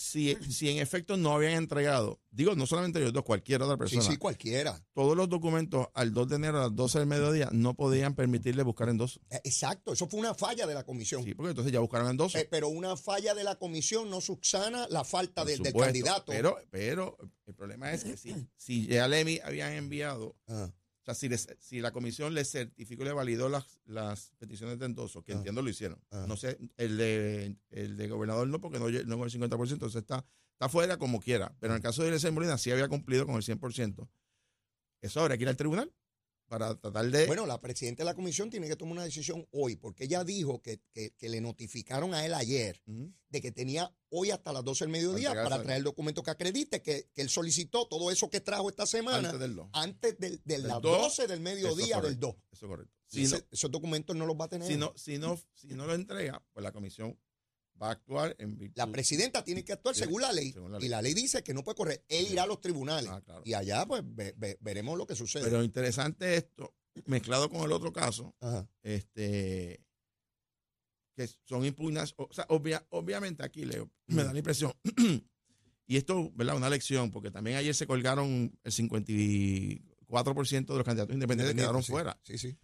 Si, 0.00 0.36
si 0.48 0.68
en 0.70 0.78
efecto 0.78 1.16
no 1.16 1.32
habían 1.32 1.54
entregado, 1.54 2.20
digo, 2.30 2.54
no 2.54 2.66
solamente 2.68 3.00
ellos 3.00 3.12
dos, 3.12 3.24
cualquier 3.24 3.62
otra 3.62 3.74
Sí, 3.74 3.78
persona, 3.96 4.02
sí, 4.12 4.16
cualquiera. 4.16 4.80
todos 4.94 5.16
los 5.16 5.28
documentos 5.28 5.88
al 5.92 6.12
2 6.14 6.28
de 6.28 6.36
enero 6.36 6.58
a 6.58 6.62
las 6.68 6.76
12 6.76 7.00
del 7.00 7.08
mediodía 7.08 7.48
no 7.50 7.74
podían 7.74 8.14
permitirle 8.14 8.62
buscar 8.62 8.88
en 8.90 8.96
dos. 8.96 9.18
Eh, 9.28 9.40
Exacto, 9.42 9.92
eso 9.92 10.06
fue 10.06 10.20
una 10.20 10.34
falla 10.34 10.68
de 10.68 10.74
la 10.74 10.84
comisión. 10.84 11.24
Sí, 11.24 11.34
porque 11.34 11.50
entonces 11.50 11.72
ya 11.72 11.80
buscaron 11.80 12.10
en 12.10 12.16
dos. 12.16 12.32
Eh, 12.36 12.46
pero 12.48 12.68
una 12.68 12.96
falla 12.96 13.34
de 13.34 13.42
la 13.42 13.56
comisión 13.56 14.08
no 14.08 14.20
subsana 14.20 14.86
la 14.88 15.02
falta 15.02 15.44
del- 15.44 15.60
candidato. 15.72 16.26
Pero, 16.30 16.56
pero 16.70 17.18
el 17.46 17.54
problema 17.56 17.92
es 17.92 18.04
que 18.04 18.16
si, 18.16 18.36
si 18.56 18.86
ya 18.86 19.08
le 19.08 19.24
envi- 19.26 19.40
habían 19.44 19.72
enviado, 19.72 20.36
Ah, 20.46 20.70
sea, 21.12 21.14
si, 21.14 21.28
les- 21.28 21.48
si 21.60 21.80
la 21.80 21.90
comisión 21.92 22.34
le 22.34 22.44
certificó 22.44 23.02
y 23.02 23.06
le 23.06 23.12
validó 23.12 23.48
las, 23.48 23.80
las 23.86 24.32
peticiones 24.38 24.78
de 24.78 24.86
endoso, 24.86 25.22
que 25.22 25.32
Ah. 25.32 25.36
entiendo 25.36 25.62
lo 25.62 25.70
hicieron. 25.70 25.98
Ah. 26.10 26.24
No 26.28 26.36
sé, 26.36 26.58
el 26.76 26.96
de, 26.96 27.56
el 27.70 27.96
de 27.96 28.08
gobernador 28.08 28.46
no, 28.48 28.60
porque 28.60 28.78
no, 28.78 28.88
lle- 28.88 29.04
no 29.04 29.22
el 29.24 29.30
50%, 29.30 29.72
entonces 29.72 30.00
está, 30.02 30.24
está 30.52 30.68
fuera 30.68 30.96
como 30.98 31.20
quiera. 31.20 31.54
Pero 31.60 31.72
en 31.72 31.76
el 31.76 31.82
caso 31.82 32.02
de 32.02 32.08
Eliezer 32.08 32.32
Molina 32.32 32.58
sí 32.58 32.70
había 32.70 32.88
cumplido 32.88 33.26
con 33.26 33.36
el 33.36 33.42
100%. 33.42 34.08
Eso 35.00 35.20
habría 35.20 35.36
que 35.38 35.44
ir 35.44 35.48
al 35.48 35.56
tribunal 35.56 35.92
para 36.48 36.74
tratar 36.80 37.10
de... 37.10 37.26
Bueno, 37.26 37.46
la 37.46 37.60
presidenta 37.60 38.02
de 38.02 38.06
la 38.06 38.14
comisión 38.14 38.50
tiene 38.50 38.66
que 38.68 38.76
tomar 38.76 38.92
una 38.94 39.04
decisión 39.04 39.46
hoy, 39.52 39.76
porque 39.76 40.04
ella 40.04 40.24
dijo 40.24 40.60
que, 40.62 40.80
que- 40.92 41.14
que 41.16 41.28
le 41.28 41.40
notificaron 41.40 42.14
a 42.14 42.24
él 42.26 42.34
ayer 42.34 42.82
de 43.28 43.40
que 43.40 43.52
tenía 43.52 43.94
hoy 44.08 44.30
hasta 44.30 44.52
las 44.52 44.64
12 44.64 44.84
del 44.84 44.92
mediodía 44.92 45.34
Para 45.34 45.62
traer 45.62 45.78
el 45.78 45.84
documento 45.84 46.22
que 46.22 46.30
acredite 46.30 46.82
que, 46.82 47.10
que 47.14 47.20
él 47.22 47.28
solicitó 47.28 47.86
todo 47.86 48.10
eso 48.10 48.30
que 48.30 48.40
trajo 48.40 48.68
esta 48.70 48.86
semana 48.86 49.28
antes 49.28 49.38
del 49.40 49.54
2. 49.54 49.68
antes 49.72 50.18
de, 50.18 50.40
Del 50.44 50.62
las 50.66 50.80
dos, 50.80 51.02
12 51.18 51.26
del 51.26 51.40
mediodía 51.40 52.00
del 52.00 52.18
2. 52.18 52.34
Eso 52.52 52.66
es 52.66 52.70
correcto. 52.70 52.94
Si 53.06 53.24
no, 53.26 53.36
esos 53.50 53.70
documentos 53.70 54.14
no 54.16 54.26
los 54.26 54.36
va 54.36 54.46
a 54.46 54.48
tener. 54.48 54.66
si, 54.68 54.76
no, 54.76 54.92
si, 54.96 55.16
no, 55.18 55.38
si 55.54 55.68
no 55.68 55.86
lo 55.86 55.94
entrega, 55.94 56.42
pues 56.52 56.62
la 56.62 56.72
comisión 56.72 57.18
va 57.80 57.88
a 57.88 57.92
actuar 57.92 58.34
en 58.38 58.56
virtud. 58.58 58.76
La 58.76 58.86
presidenta 58.90 59.44
tiene 59.44 59.64
que 59.64 59.72
actuar 59.72 59.94
Sí, 59.94 60.02
según 60.02 60.22
la 60.22 60.32
ley. 60.32 60.52
según 60.52 60.72
la 60.72 60.78
Y 60.84 60.88
la 60.88 61.00
ley 61.02 61.14
dice 61.14 61.42
que 61.42 61.54
no 61.54 61.62
puede 61.62 61.76
correr. 61.76 62.04
Él 62.08 62.26
irá 62.30 62.42
a 62.42 62.46
los 62.46 62.60
tribunales. 62.60 63.10
Ah, 63.10 63.20
claro. 63.20 63.42
Y 63.44 63.54
allá, 63.54 63.86
pues, 63.86 64.02
ve- 64.04 64.34
ve- 64.36 64.58
veremos 64.60 64.96
lo 64.98 65.06
que 65.06 65.14
sucede. 65.14 65.44
Pero 65.44 65.62
interesante 65.62 66.36
esto, 66.36 66.74
mezclado 67.06 67.48
con 67.48 67.60
el 67.62 67.72
otro 67.72 67.92
caso, 67.92 68.34
Ajá. 68.40 68.68
este 68.82 69.84
que 71.16 71.28
son 71.46 71.64
impugnas, 71.64 72.14
o 72.16 72.28
sea, 72.32 72.46
obvia- 72.48 72.86
obviamente 72.90 73.42
aquí 73.44 73.64
Leo, 73.64 73.90
me 74.06 74.22
da 74.22 74.32
la 74.32 74.38
impresión, 74.38 74.72
y 75.86 75.96
esto, 75.96 76.30
¿verdad? 76.36 76.56
Una 76.56 76.70
lección, 76.70 77.10
porque 77.10 77.32
también 77.32 77.56
ayer 77.56 77.74
se 77.74 77.88
colgaron 77.88 78.56
el 78.62 78.72
54% 78.72 80.66
de 80.66 80.74
los 80.76 80.84
candidatos 80.84 81.12
independientes 81.14 81.54
que 81.56 81.60
quedaron 81.60 81.82
sí. 81.82 81.90
fuera. 81.90 82.18
Sí, 82.22 82.38
sí. 82.38 82.56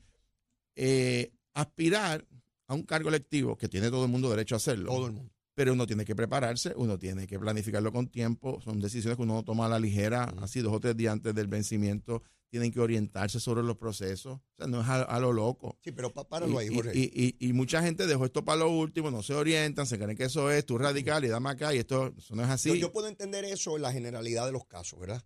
Eh, 0.76 1.32
aspirar 1.52 2.26
a 2.66 2.74
un 2.74 2.82
cargo 2.82 3.08
electivo, 3.08 3.56
que 3.56 3.68
tiene 3.68 3.90
todo 3.90 4.04
el 4.04 4.10
mundo 4.10 4.30
derecho 4.30 4.54
a 4.54 4.58
hacerlo, 4.58 4.90
Todo 4.92 5.06
el 5.06 5.12
mundo. 5.12 5.30
pero 5.54 5.72
uno 5.72 5.86
tiene 5.86 6.04
que 6.04 6.16
prepararse, 6.16 6.72
uno 6.76 6.98
tiene 6.98 7.26
que 7.26 7.38
planificarlo 7.38 7.92
con 7.92 8.08
tiempo, 8.08 8.60
son 8.60 8.80
decisiones 8.80 9.16
que 9.16 9.22
uno 9.22 9.42
toma 9.44 9.66
a 9.66 9.68
la 9.68 9.78
ligera, 9.78 10.24
así 10.40 10.60
dos 10.60 10.72
o 10.72 10.80
tres 10.80 10.96
días 10.96 11.12
antes 11.12 11.34
del 11.34 11.46
vencimiento, 11.46 12.22
tienen 12.50 12.70
que 12.70 12.78
orientarse 12.80 13.40
sobre 13.40 13.64
los 13.64 13.76
procesos, 13.76 14.34
o 14.36 14.56
sea, 14.56 14.66
no 14.68 14.80
es 14.80 14.86
a, 14.88 15.02
a 15.02 15.18
lo 15.18 15.32
loco. 15.32 15.76
Sí, 15.82 15.90
pero 15.90 16.12
páralo 16.12 16.56
ahí, 16.58 16.68
Y, 16.70 16.74
Jorge. 16.74 16.92
y- 16.96 17.36
y- 17.40 17.48
y 17.48 17.52
mucha 17.52 17.82
gente 17.82 18.06
dejó 18.06 18.24
esto 18.26 18.44
para 18.44 18.60
lo 18.60 18.70
último, 18.70 19.10
no 19.10 19.22
se 19.24 19.34
orientan, 19.34 19.86
se 19.86 19.98
creen 19.98 20.16
que 20.16 20.24
eso 20.24 20.50
es, 20.52 20.64
tú 20.64 20.78
radical 20.78 21.24
y 21.24 21.28
dame 21.28 21.50
acá, 21.50 21.74
y 21.74 21.78
esto 21.78 22.14
eso 22.16 22.36
no 22.36 22.44
es 22.44 22.48
así. 22.48 22.68
Yo, 22.68 22.74
yo 22.76 22.92
puedo 22.92 23.08
entender 23.08 23.44
eso 23.44 23.74
en 23.76 23.82
la 23.82 23.92
generalidad 23.92 24.46
de 24.46 24.52
los 24.52 24.66
casos, 24.66 25.00
¿verdad? 25.00 25.24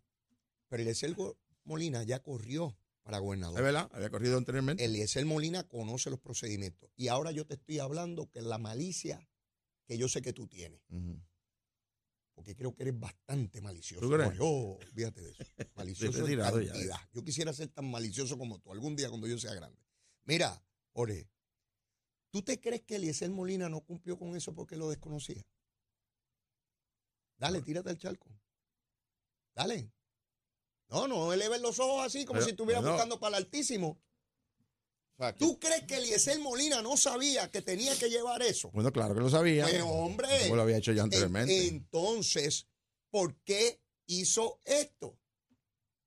Pero 0.70 0.82
Eliezer 0.82 1.14
Go- 1.14 1.36
Molina 1.64 2.02
ya 2.02 2.20
corrió 2.22 2.74
para 3.08 3.18
es 3.18 3.24
gobernador. 3.24 3.62
verdad, 3.62 3.88
había 3.94 4.10
corrido 4.10 4.36
anteriormente. 4.36 4.84
Eliezer 4.84 5.24
Molina 5.24 5.64
conoce 5.64 6.10
los 6.10 6.20
procedimientos. 6.20 6.90
Y 6.94 7.08
ahora 7.08 7.30
yo 7.30 7.46
te 7.46 7.54
estoy 7.54 7.78
hablando 7.78 8.30
que 8.30 8.42
la 8.42 8.58
malicia 8.58 9.26
que 9.86 9.96
yo 9.96 10.10
sé 10.10 10.20
que 10.20 10.34
tú 10.34 10.46
tienes, 10.46 10.82
porque 12.34 12.54
creo 12.54 12.74
que 12.74 12.82
eres 12.82 13.00
bastante 13.00 13.62
malicioso. 13.62 14.06
¿Tú 14.06 14.12
crees? 14.12 14.34
Oh, 14.40 14.78
fíjate 14.94 15.22
de 15.22 15.30
eso. 15.30 15.42
Malicioso 15.74 16.26
en 16.28 16.38
cantidad. 16.38 16.98
Yo 17.14 17.24
quisiera 17.24 17.54
ser 17.54 17.68
tan 17.68 17.90
malicioso 17.90 18.36
como 18.36 18.58
tú 18.58 18.72
algún 18.72 18.94
día 18.94 19.08
cuando 19.08 19.26
yo 19.26 19.38
sea 19.38 19.54
grande. 19.54 19.80
Mira, 20.24 20.62
Jorge, 20.92 21.30
¿tú 22.30 22.42
te 22.42 22.60
crees 22.60 22.82
que 22.82 22.96
Eliezer 22.96 23.30
Molina 23.30 23.70
no 23.70 23.80
cumplió 23.80 24.18
con 24.18 24.36
eso 24.36 24.54
porque 24.54 24.76
lo 24.76 24.90
desconocía? 24.90 25.42
Dale, 27.38 27.62
tírate 27.62 27.88
al 27.88 27.96
charco. 27.96 28.28
Dale. 29.54 29.90
No, 30.90 31.06
no 31.06 31.32
eleven 31.32 31.60
los 31.62 31.78
ojos 31.80 32.06
así 32.06 32.24
como 32.24 32.36
Pero, 32.38 32.44
si 32.46 32.50
estuviera 32.52 32.80
buscando 32.80 33.18
para 33.20 33.36
el 33.36 33.44
altísimo. 33.44 34.00
O 35.18 35.22
sea, 35.22 35.32
que- 35.34 35.38
¿Tú 35.44 35.58
crees 35.58 35.82
que 35.84 35.96
Eliezer 35.96 36.38
Molina 36.38 36.80
no 36.80 36.96
sabía 36.96 37.50
que 37.50 37.60
tenía 37.62 37.96
que 37.98 38.08
llevar 38.08 38.40
eso? 38.42 38.70
bueno, 38.72 38.92
claro 38.92 39.14
que 39.14 39.20
lo 39.20 39.28
sabía. 39.30 39.64
Pues, 39.66 39.82
hombre. 39.82 40.28
Como 40.44 40.56
lo 40.56 40.62
había 40.62 40.78
hecho 40.78 40.92
ya 40.92 41.00
En- 41.02 41.04
anteriormente. 41.04 41.66
entonces, 41.66 42.66
¿por 43.10 43.36
qué 43.42 43.80
hizo 44.06 44.60
esto? 44.64 45.18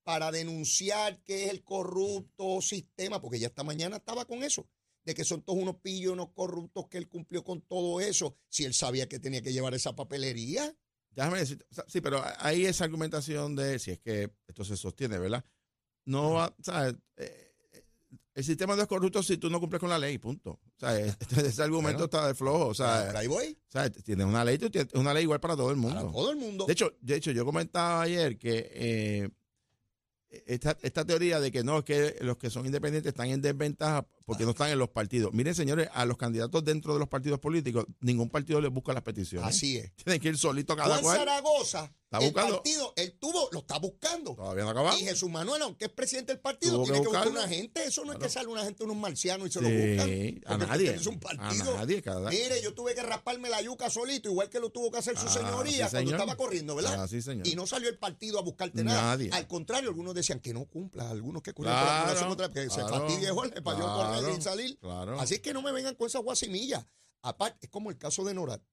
Para 0.04 0.32
denunciar 0.32 1.22
que 1.24 1.46
es 1.46 1.52
el 1.52 1.64
corrupto 1.64 2.60
sistema, 2.62 3.22
porque 3.22 3.38
ya 3.40 3.48
esta 3.48 3.64
mañana 3.64 3.98
estaba 3.98 4.26
con 4.26 4.44
eso, 4.44 4.68
de 5.04 5.14
que 5.14 5.24
son 5.24 5.44
todos 5.44 5.60
unos 5.60 5.76
pillos, 5.82 6.14
unos 6.14 6.32
corruptos 6.34 6.88
que 6.88 6.98
él 6.98 7.08
cumplió 7.08 7.44
con 7.44 7.62
todo 7.62 8.02
eso, 8.02 8.36
si 8.50 8.64
él 8.66 8.74
sabía 8.74 9.08
que 9.08 9.20
tenía 9.20 9.42
que 9.44 9.54
llevar 9.54 9.76
esa 9.76 9.96
papelería. 9.96 10.76
Déjame 11.12 11.40
decir, 11.40 11.66
o 11.70 11.74
sea, 11.74 11.86
sí, 11.88 12.00
pero 12.02 12.24
ahí 12.40 12.66
esa 12.66 12.86
argumentación 12.86 13.56
de, 13.56 13.80
si 13.80 13.92
es 13.92 14.00
que 14.00 14.32
esto 14.48 14.64
se 14.64 14.78
sostiene, 14.78 15.20
¿verdad? 15.20 15.44
No 16.06 16.32
va, 16.34 16.56
¿sabes? 16.64 16.96
Eh, 17.18 17.52
eh, 17.74 17.84
el 18.34 18.44
sistema 18.44 18.76
no 18.76 18.82
es 18.82 18.88
corrupto 18.88 19.22
si 19.22 19.38
tú 19.38 19.50
no 19.50 19.60
cumples 19.60 19.80
con 19.80 19.90
la 19.90 20.00
ley, 20.00 20.18
punto. 20.18 20.52
O 20.52 20.80
sea, 20.80 20.98
es- 21.00 21.18
ese 21.38 21.62
argumento 21.64 22.00
Bueno. 22.00 22.06
está 22.06 22.28
de 22.28 22.34
flojo. 22.34 22.68
O 22.68 22.74
sea, 22.74 23.08
Por 23.08 23.18
ahí 23.18 23.28
voy, 23.28 23.58
o 23.68 23.72
sea, 23.72 23.90
tienes 23.90 24.26
una 24.26 24.46
ley, 24.46 24.58
tú 24.58 24.70
tienes 24.70 24.94
una 24.94 25.14
ley 25.14 25.24
igual 25.24 25.40
para 25.42 25.56
todo 25.56 25.70
el 25.70 25.76
mundo. 25.78 26.00
para 26.00 26.12
todo 26.12 26.32
el 26.32 26.38
mundo. 26.38 26.66
De 26.66 26.74
hecho, 26.74 26.94
de 27.02 27.16
hecho, 27.16 27.32
yo 27.32 27.44
comentaba 27.46 28.02
ayer 28.02 28.38
que 28.38 28.70
eh, 28.74 29.30
esta, 30.46 30.78
esta 30.82 31.04
teoría 31.06 31.40
de 31.42 31.52
que 31.52 31.62
no, 31.64 31.80
es 31.80 31.84
que 31.84 32.16
los 32.22 32.38
que 32.38 32.50
son 32.50 32.66
independientes 32.66 33.10
están 33.12 33.28
en 33.28 33.42
desventaja 33.42 34.08
porque 34.26 34.44
no 34.46 34.52
están 34.52 34.70
en 34.72 34.80
los 34.80 34.90
partidos. 34.90 35.32
Miren, 35.34 35.56
señores, 35.56 35.90
a 35.94 36.06
los 36.06 36.18
candidatos 36.18 36.64
dentro 36.64 36.94
de 36.94 37.00
los 37.00 37.08
partidos 37.10 37.40
políticos, 37.40 37.86
ningún 38.00 38.30
partido 38.30 38.62
les 38.62 38.72
busca 38.72 38.94
las 38.94 39.04
peticiones. 39.04 39.48
Así 39.48 39.78
es. 39.78 39.92
Tienen 39.96 40.20
que 40.22 40.30
ir 40.30 40.38
solito 40.38 40.76
cada 40.76 40.90
Juan 40.90 41.02
cual. 41.02 41.18
Zaragoza, 41.18 41.92
Está 42.06 42.18
el 42.26 42.26
buscando- 42.32 42.56
partido, 42.56 42.94
él 42.98 43.18
tuvo, 43.20 43.50
lo 43.54 43.60
está 43.60 43.80
buscando. 43.80 44.36
Todavía 44.36 44.64
no 44.66 44.70
acabamos. 44.72 45.00
Y 45.02 45.06
Jesús 45.06 45.30
Manuel, 45.30 45.62
aunque 45.62 45.86
es 45.86 45.92
presidente 45.92 46.34
del 46.34 46.42
partido, 46.42 46.74
Tuvo 46.76 46.84
tiene 46.84 47.00
que 47.00 47.04
que 47.04 47.08
buscar 47.08 47.26
buscarlo. 47.28 47.46
una 47.48 47.56
gente. 47.56 47.84
Eso 47.86 48.02
no 48.04 48.12
es 48.12 48.18
Claro. 48.18 48.28
que 48.28 48.34
sale 48.34 48.48
una 48.50 48.64
gente, 48.66 48.84
unos 48.84 48.98
marcianos 48.98 49.48
y 49.48 49.52
se 49.52 49.62
lo 49.62 49.70
buscan. 49.70 50.00
a 50.02 50.58
Porque 50.58 50.66
nadie. 50.68 50.96
a 51.06 51.10
un 51.10 51.20
partido. 51.20 51.76
A 51.76 51.80
nadie, 51.80 52.02
cada 52.02 52.30
Mire, 52.30 52.62
yo 52.62 52.74
tuve 52.74 52.94
que 52.96 53.02
rasparme 53.02 53.50
la 53.50 53.62
yuca 53.62 53.90
solito, 53.90 54.30
igual 54.30 54.50
que 54.50 54.60
lo 54.60 54.70
tuvo 54.72 54.92
que 54.92 54.98
hacer 54.98 55.18
su 55.18 55.28
Ah, 55.28 55.32
señoría 55.32 55.86
sí, 55.88 55.92
cuando 55.92 55.98
señor. 56.00 56.14
estaba 56.20 56.36
corriendo, 56.36 56.76
¿verdad? 56.76 57.02
Ah, 57.04 57.08
sí, 57.08 57.22
señor. 57.22 57.48
Y 57.48 57.56
no 57.56 57.66
salió 57.66 57.88
el 57.90 57.98
partido 57.98 58.40
a 58.40 58.42
buscarte 58.42 58.84
nada. 58.84 59.02
Nadie. 59.02 59.30
Al 59.32 59.48
contrario, 59.48 59.90
algunos 59.90 60.14
decían 60.14 60.40
que 60.42 60.54
no 60.54 60.66
cumpla, 60.66 61.10
algunos 61.10 61.42
que 61.42 61.54
corrieron 61.54 61.80
por 61.80 61.88
la 61.88 62.14
Claro, 62.14 62.32
otra 62.34 62.48
vez, 62.50 62.66
que 62.66 62.70
se 62.76 62.82
claro, 62.82 63.08
fastidie 63.08 63.30
Jorge 63.30 63.62
para 63.62 63.80
yo 63.80 63.86
correr 63.86 64.21
claro, 64.24 64.38
y 64.38 64.42
salir. 64.42 64.78
Claro. 64.80 65.20
Así 65.20 65.36
es 65.36 65.40
que 65.42 65.54
no 65.54 65.62
me 65.62 65.72
vengan 65.72 65.96
con 65.96 66.08
esa 66.08 66.20
guasimilla. 66.20 66.86
Aparte, 67.22 67.66
es 67.68 67.70
como 67.70 67.90
el 67.92 67.98
caso 67.98 68.24
de 68.24 68.34
Norat, 68.34 68.64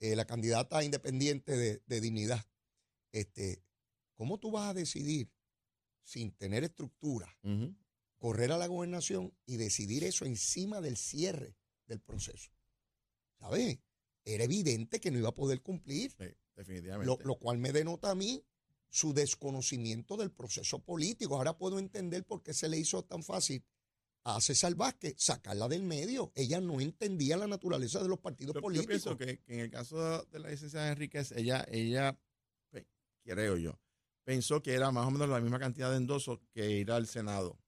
eh, 0.00 0.16
la 0.16 0.26
candidata 0.26 0.82
independiente 0.82 1.56
de, 1.56 1.82
de 1.86 2.00
dignidad. 2.00 2.44
Este, 3.12 3.62
¿Cómo 4.14 4.38
tú 4.38 4.50
vas 4.50 4.68
a 4.70 4.74
decidir 4.74 5.30
sin 6.02 6.32
tener 6.32 6.64
estructura, 6.64 7.38
correr 8.18 8.50
a 8.52 8.58
la 8.58 8.66
gobernación 8.66 9.32
y 9.46 9.56
decidir 9.56 10.02
eso 10.04 10.24
encima 10.24 10.80
del 10.80 10.96
cierre 10.96 11.56
del 11.86 12.00
proceso? 12.00 12.50
¿Sabes? 13.38 13.78
Era 14.24 14.44
evidente 14.44 15.00
que 15.00 15.10
no 15.10 15.18
iba 15.18 15.28
a 15.28 15.34
poder 15.34 15.62
cumplir, 15.62 16.10
Sí, 16.18 16.24
definitivamente. 16.56 17.06
lo, 17.06 17.18
lo 17.24 17.38
cual 17.38 17.58
me 17.58 17.72
denota 17.72 18.10
a 18.10 18.14
mí 18.14 18.44
su 18.90 19.12
desconocimiento 19.14 20.16
del 20.16 20.30
proceso 20.32 20.80
político. 20.82 21.36
Ahora 21.36 21.56
puedo 21.56 21.78
entender 21.78 22.24
por 22.26 22.42
qué 22.42 22.52
se 22.54 22.68
le 22.68 22.78
hizo 22.78 23.04
tan 23.04 23.22
fácil 23.22 23.64
a 24.24 24.40
César 24.40 24.74
Vázquez 24.74 25.14
sacarla 25.16 25.68
del 25.68 25.82
medio. 25.82 26.32
Ella 26.34 26.60
no 26.60 26.80
entendía 26.80 27.36
la 27.36 27.46
naturaleza 27.46 28.02
de 28.02 28.08
los 28.08 28.18
partidos 28.18 28.54
Yo- 28.54 28.60
yo, 28.60 28.62
políticos. 28.62 28.86
pienso 28.88 29.16
que, 29.16 29.38
que 29.40 29.54
en 29.54 29.60
el 29.60 29.70
caso 29.70 30.24
de 30.26 30.38
la 30.38 30.50
licenciada 30.50 30.90
Enríquez, 30.92 31.32
ella, 31.32 31.66
ella, 31.70 32.18
creo 33.24 33.56
yo, 33.56 33.78
pensó 34.24 34.62
que 34.62 34.74
era 34.74 34.90
más 34.90 35.06
o 35.06 35.10
menos 35.10 35.28
la 35.28 35.40
misma 35.40 35.58
cantidad 35.58 35.90
de 35.90 35.96
endosos 35.98 36.38
que 36.52 36.70
ir 36.70 36.90
al 36.90 37.06
Senado. 37.06 37.58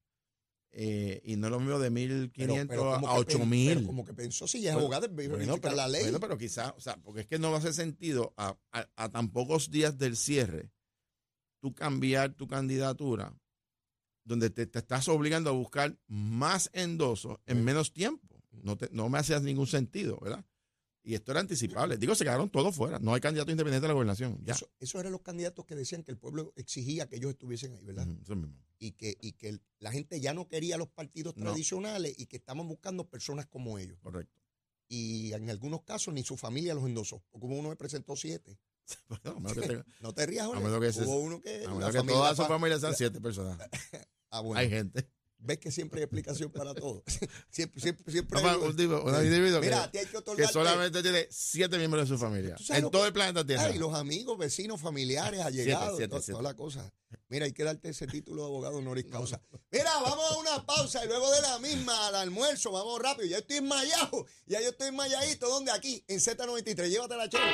Eh, 0.72 1.20
y 1.24 1.34
no 1.34 1.50
lo 1.50 1.58
mismo 1.58 1.80
de 1.80 1.90
1.500 1.90 2.76
como 2.76 3.08
a 3.10 3.24
que 3.24 3.32
pen- 3.36 3.40
8.000. 3.50 3.74
pero 3.74 3.86
como 3.86 4.04
que 4.04 4.14
pensó, 4.14 4.46
si 4.46 4.58
ella 4.58 4.70
es 4.70 4.76
abogada, 4.76 5.08
Bueno, 5.08 5.56
pero, 5.60 5.74
la 5.74 5.88
ley. 5.88 6.02
bueno, 6.02 6.20
pero 6.20 6.38
quizás, 6.38 6.72
o 6.76 6.80
sea, 6.80 6.96
porque 6.98 7.22
es 7.22 7.26
que 7.26 7.40
no 7.40 7.52
hace 7.56 7.72
sentido 7.72 8.32
a, 8.36 8.56
a- 8.70 8.88
a 8.94 9.08
tan 9.08 9.30
pocos 9.30 9.70
días 9.72 9.98
del 9.98 10.16
cierre, 10.16 10.70
tú 11.60 11.74
cambiar 11.74 12.34
tu 12.34 12.46
candidatura, 12.46 13.36
donde 14.30 14.48
te, 14.50 14.66
te 14.66 14.78
estás 14.78 15.08
obligando 15.08 15.50
a 15.50 15.52
buscar 15.52 15.98
más 16.06 16.70
endosos 16.72 17.38
en 17.46 17.64
menos 17.64 17.92
tiempo. 17.92 18.40
No, 18.62 18.76
te- 18.76 18.88
no 18.92 19.08
me 19.08 19.18
hace 19.18 19.38
ningún 19.40 19.66
sentido, 19.66 20.18
¿verdad? 20.22 20.44
Y 21.02 21.14
esto 21.14 21.32
era 21.32 21.40
anticipable. 21.40 21.96
Digo, 21.96 22.14
se 22.14 22.24
quedaron 22.24 22.48
todos 22.50 22.76
fuera. 22.76 22.98
No 23.00 23.12
hay 23.14 23.20
candidato 23.20 23.50
independiente 23.50 23.86
a 23.86 23.88
la 23.88 23.94
gobernación. 23.94 24.38
Ya. 24.44 24.52
Eso, 24.54 24.70
esos 24.78 25.00
eran 25.00 25.12
los 25.12 25.22
candidatos 25.22 25.64
que 25.64 25.74
decían 25.74 26.04
que 26.04 26.10
el 26.12 26.18
pueblo 26.18 26.52
exigía 26.56 27.08
que 27.08 27.16
ellos 27.16 27.30
estuviesen 27.32 27.72
ahí, 27.74 27.84
¿verdad? 27.84 28.06
Eso 28.22 28.36
mismo. 28.36 28.54
Y 28.78 28.92
que, 28.92 29.16
y 29.20 29.32
que 29.32 29.48
el- 29.48 29.62
la 29.80 29.90
gente 29.92 30.20
ya 30.20 30.32
no 30.34 30.46
quería 30.46 30.76
los 30.76 30.88
partidos 30.88 31.36
No. 31.36 31.44
tradicionales 31.46 32.14
y 32.18 32.26
que 32.26 32.36
estaban 32.36 32.68
buscando 32.68 33.08
personas 33.08 33.46
como 33.46 33.78
ellos. 33.78 33.98
Correcto. 34.00 34.40
Y 34.88 35.32
en 35.32 35.48
algunos 35.50 35.82
casos 35.82 36.14
ni 36.14 36.22
su 36.22 36.36
familia 36.36 36.74
los 36.74 36.84
endosó. 36.84 37.22
Porque 37.30 37.46
uno 37.46 37.70
que 37.70 37.76
presentó 37.76 38.14
siete. 38.14 38.58
Bueno, 39.08 39.54
que 39.54 39.82
No 40.02 40.12
te 40.12 40.26
rías, 40.26 40.48
que 40.50 40.56
Hubo 41.04 41.18
uno 41.20 41.40
que. 41.40 41.64
a 41.64 41.68
la 41.68 41.74
menos 41.74 41.90
que 41.92 41.98
familia- 41.98 42.14
toda 42.18 42.30
su 42.34 42.42
fa- 42.42 42.48
familia 42.48 42.78
sean 42.78 42.94
siete 42.94 43.20
personas. 43.20 43.56
Ah, 44.30 44.40
bueno. 44.40 44.60
Hay 44.60 44.68
gente. 44.70 45.08
Ves 45.42 45.56
que 45.58 45.70
siempre 45.70 46.00
hay 46.00 46.04
explicación 46.04 46.52
para 46.52 46.74
todo. 46.74 47.02
siempre, 47.50 47.80
siempre, 47.80 48.12
siempre. 48.12 48.42
Papá, 48.42 48.52
hay- 48.52 48.60
un 48.60 48.76
tipo- 48.76 49.00
un 49.00 49.24
individuo 49.24 49.58
Mira, 49.62 49.90
que- 49.90 50.06
que 50.36 50.46
solamente 50.48 51.00
tiene 51.02 51.26
siete 51.30 51.78
miembros 51.78 52.06
de 52.06 52.14
su 52.14 52.20
familia. 52.20 52.56
¿Tú 52.56 52.64
sabes 52.64 52.82
En 52.84 52.90
todo 52.90 53.00
que- 53.02 53.06
el 53.08 53.12
planeta 53.14 53.46
Tierra. 53.46 53.64
Ay, 53.64 53.78
los 53.78 53.94
amigos, 53.94 54.36
vecinos, 54.36 54.78
familiares, 54.82 55.40
allegados, 55.40 55.96
siete, 55.96 56.08
to- 56.10 56.20
siete. 56.20 56.32
toda 56.32 56.42
la 56.42 56.54
cosa. 56.54 56.92
Mira, 57.30 57.46
hay 57.46 57.52
que 57.52 57.64
darte 57.64 57.88
ese 57.88 58.06
título 58.06 58.42
de 58.42 58.48
abogado 58.48 58.76
honoris 58.76 59.06
causa. 59.06 59.40
Mira, 59.72 59.90
vamos 60.02 60.30
a 60.30 60.36
una 60.38 60.66
pausa 60.66 61.02
y 61.04 61.08
luego 61.08 61.30
de 61.32 61.40
la 61.40 61.58
misma 61.58 62.08
al 62.08 62.16
almuerzo, 62.16 62.70
vamos 62.72 63.00
rápido. 63.00 63.26
Ya 63.26 63.38
estoy 63.38 63.56
enmayado, 63.56 64.26
ya 64.44 64.60
yo 64.60 64.68
estoy 64.68 64.88
enmayadito. 64.88 65.48
¿Dónde? 65.48 65.72
Aquí, 65.72 66.04
en 66.06 66.20
Z93. 66.20 66.88
Llévatela, 66.90 67.30
chero. 67.30 67.44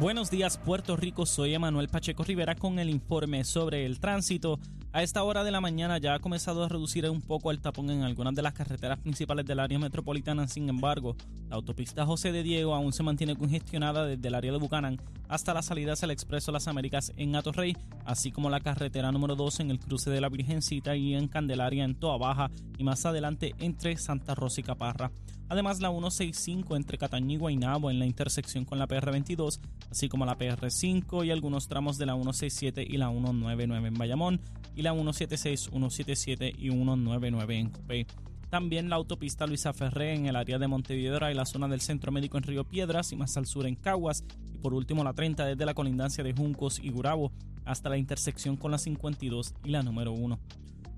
Buenos 0.00 0.30
días 0.30 0.58
Puerto 0.58 0.96
Rico, 0.96 1.26
soy 1.26 1.54
Emanuel 1.54 1.88
Pacheco 1.88 2.22
Rivera 2.22 2.54
con 2.54 2.78
el 2.78 2.88
informe 2.88 3.42
sobre 3.42 3.84
el 3.84 3.98
tránsito. 3.98 4.60
A 4.90 5.02
esta 5.02 5.22
hora 5.22 5.44
de 5.44 5.50
la 5.50 5.60
mañana 5.60 5.98
ya 5.98 6.14
ha 6.14 6.18
comenzado 6.18 6.64
a 6.64 6.68
reducir 6.68 7.08
un 7.10 7.20
poco 7.20 7.50
el 7.50 7.60
tapón 7.60 7.90
en 7.90 8.02
algunas 8.02 8.34
de 8.34 8.40
las 8.40 8.54
carreteras 8.54 8.98
principales 8.98 9.44
del 9.44 9.60
área 9.60 9.78
metropolitana. 9.78 10.48
Sin 10.48 10.66
embargo, 10.66 11.14
la 11.50 11.56
autopista 11.56 12.06
José 12.06 12.32
de 12.32 12.42
Diego 12.42 12.74
aún 12.74 12.94
se 12.94 13.02
mantiene 13.02 13.36
congestionada 13.36 14.06
desde 14.06 14.26
el 14.26 14.34
área 14.34 14.50
de 14.50 14.58
Bucanán 14.58 14.98
hasta 15.28 15.52
las 15.52 15.66
salidas 15.66 16.02
al 16.02 16.10
Expreso 16.10 16.52
Las 16.52 16.68
Américas 16.68 17.12
en 17.18 17.36
Atorrey, 17.36 17.76
así 18.06 18.32
como 18.32 18.48
la 18.48 18.60
carretera 18.60 19.12
número 19.12 19.36
2 19.36 19.60
en 19.60 19.70
el 19.70 19.78
cruce 19.78 20.08
de 20.08 20.22
la 20.22 20.30
Virgencita 20.30 20.96
y 20.96 21.14
en 21.14 21.28
Candelaria 21.28 21.84
en 21.84 21.94
Toa 21.94 22.16
Baja 22.16 22.50
y 22.78 22.82
más 22.82 23.04
adelante 23.04 23.54
entre 23.58 23.94
Santa 23.98 24.34
Rosa 24.34 24.62
y 24.62 24.64
Caparra. 24.64 25.10
Además, 25.50 25.80
la 25.80 25.88
165 25.88 26.76
entre 26.76 26.98
Cataño 26.98 27.34
y 27.34 27.38
Guaynabo 27.38 27.90
en 27.90 27.98
la 27.98 28.04
intersección 28.04 28.66
con 28.66 28.78
la 28.78 28.86
PR22, 28.86 29.60
así 29.90 30.08
como 30.08 30.26
la 30.26 30.36
PR5 30.36 31.24
y 31.24 31.30
algunos 31.30 31.68
tramos 31.68 31.96
de 31.96 32.04
la 32.04 32.14
167 32.14 32.86
y 32.86 32.98
la 32.98 33.08
199 33.08 33.88
en 33.88 33.94
Bayamón 33.94 34.40
y 34.76 34.82
la 34.82 34.87
176, 34.92 35.68
177 35.70 36.54
y 36.56 36.70
199 36.70 37.58
en 37.58 37.70
Copey. 37.70 38.06
También 38.50 38.88
la 38.88 38.96
autopista 38.96 39.46
Luisa 39.46 39.72
Ferré 39.72 40.14
en 40.14 40.26
el 40.26 40.36
área 40.36 40.58
de 40.58 40.68
Montevideo 40.68 41.30
y 41.30 41.34
la 41.34 41.44
zona 41.44 41.68
del 41.68 41.80
Centro 41.82 42.10
Médico 42.12 42.38
en 42.38 42.44
Río 42.44 42.64
Piedras 42.64 43.12
y 43.12 43.16
más 43.16 43.36
al 43.36 43.46
sur 43.46 43.66
en 43.66 43.74
Caguas. 43.74 44.24
Y 44.54 44.58
por 44.58 44.72
último 44.72 45.04
la 45.04 45.12
30 45.12 45.44
desde 45.44 45.66
la 45.66 45.74
colindancia 45.74 46.24
de 46.24 46.32
Juncos 46.32 46.80
y 46.82 46.90
Gurabo 46.90 47.30
hasta 47.66 47.90
la 47.90 47.98
intersección 47.98 48.56
con 48.56 48.70
la 48.70 48.78
52 48.78 49.54
y 49.64 49.68
la 49.70 49.82
número 49.82 50.12
1. 50.12 50.38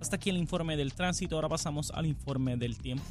Hasta 0.00 0.16
aquí 0.16 0.30
el 0.30 0.36
informe 0.36 0.76
del 0.76 0.94
tránsito, 0.94 1.34
ahora 1.34 1.48
pasamos 1.48 1.90
al 1.90 2.06
informe 2.06 2.56
del 2.56 2.78
tiempo. 2.78 3.04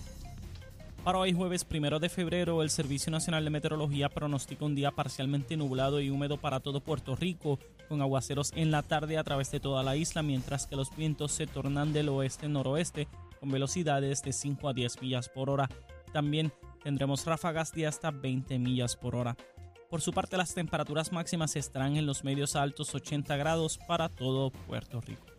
Para 1.03 1.19
hoy 1.19 1.33
jueves 1.33 1.63
primero 1.63 1.99
de 1.99 2.09
febrero, 2.09 2.61
el 2.61 2.69
Servicio 2.69 3.09
Nacional 3.09 3.43
de 3.45 3.49
Meteorología 3.49 4.09
pronostica 4.09 4.65
un 4.65 4.75
día 4.75 4.91
parcialmente 4.91 5.55
nublado 5.55 6.01
y 6.01 6.09
húmedo 6.09 6.37
para 6.37 6.59
todo 6.59 6.81
Puerto 6.81 7.15
Rico, 7.15 7.57
con 7.87 8.01
aguaceros 8.01 8.51
en 8.53 8.69
la 8.69 8.83
tarde 8.83 9.17
a 9.17 9.23
través 9.23 9.49
de 9.49 9.61
toda 9.61 9.81
la 9.81 9.95
isla, 9.95 10.21
mientras 10.23 10.67
que 10.67 10.75
los 10.75 10.93
vientos 10.95 11.31
se 11.31 11.47
tornan 11.47 11.93
del 11.93 12.09
oeste-noroeste 12.09 13.07
con 13.39 13.49
velocidades 13.49 14.21
de 14.23 14.33
5 14.33 14.67
a 14.69 14.73
10 14.73 15.01
millas 15.01 15.29
por 15.29 15.49
hora. 15.49 15.69
También 16.11 16.51
tendremos 16.83 17.25
ráfagas 17.25 17.71
de 17.71 17.87
hasta 17.87 18.11
20 18.11 18.59
millas 18.59 18.97
por 18.97 19.15
hora. 19.15 19.37
Por 19.89 20.01
su 20.01 20.11
parte, 20.11 20.37
las 20.37 20.53
temperaturas 20.53 21.13
máximas 21.13 21.55
estarán 21.55 21.95
en 21.95 22.05
los 22.05 22.23
medios 22.25 22.55
altos 22.57 22.93
80 22.93 23.37
grados 23.37 23.79
para 23.87 24.09
todo 24.09 24.51
Puerto 24.51 24.99
Rico. 25.01 25.38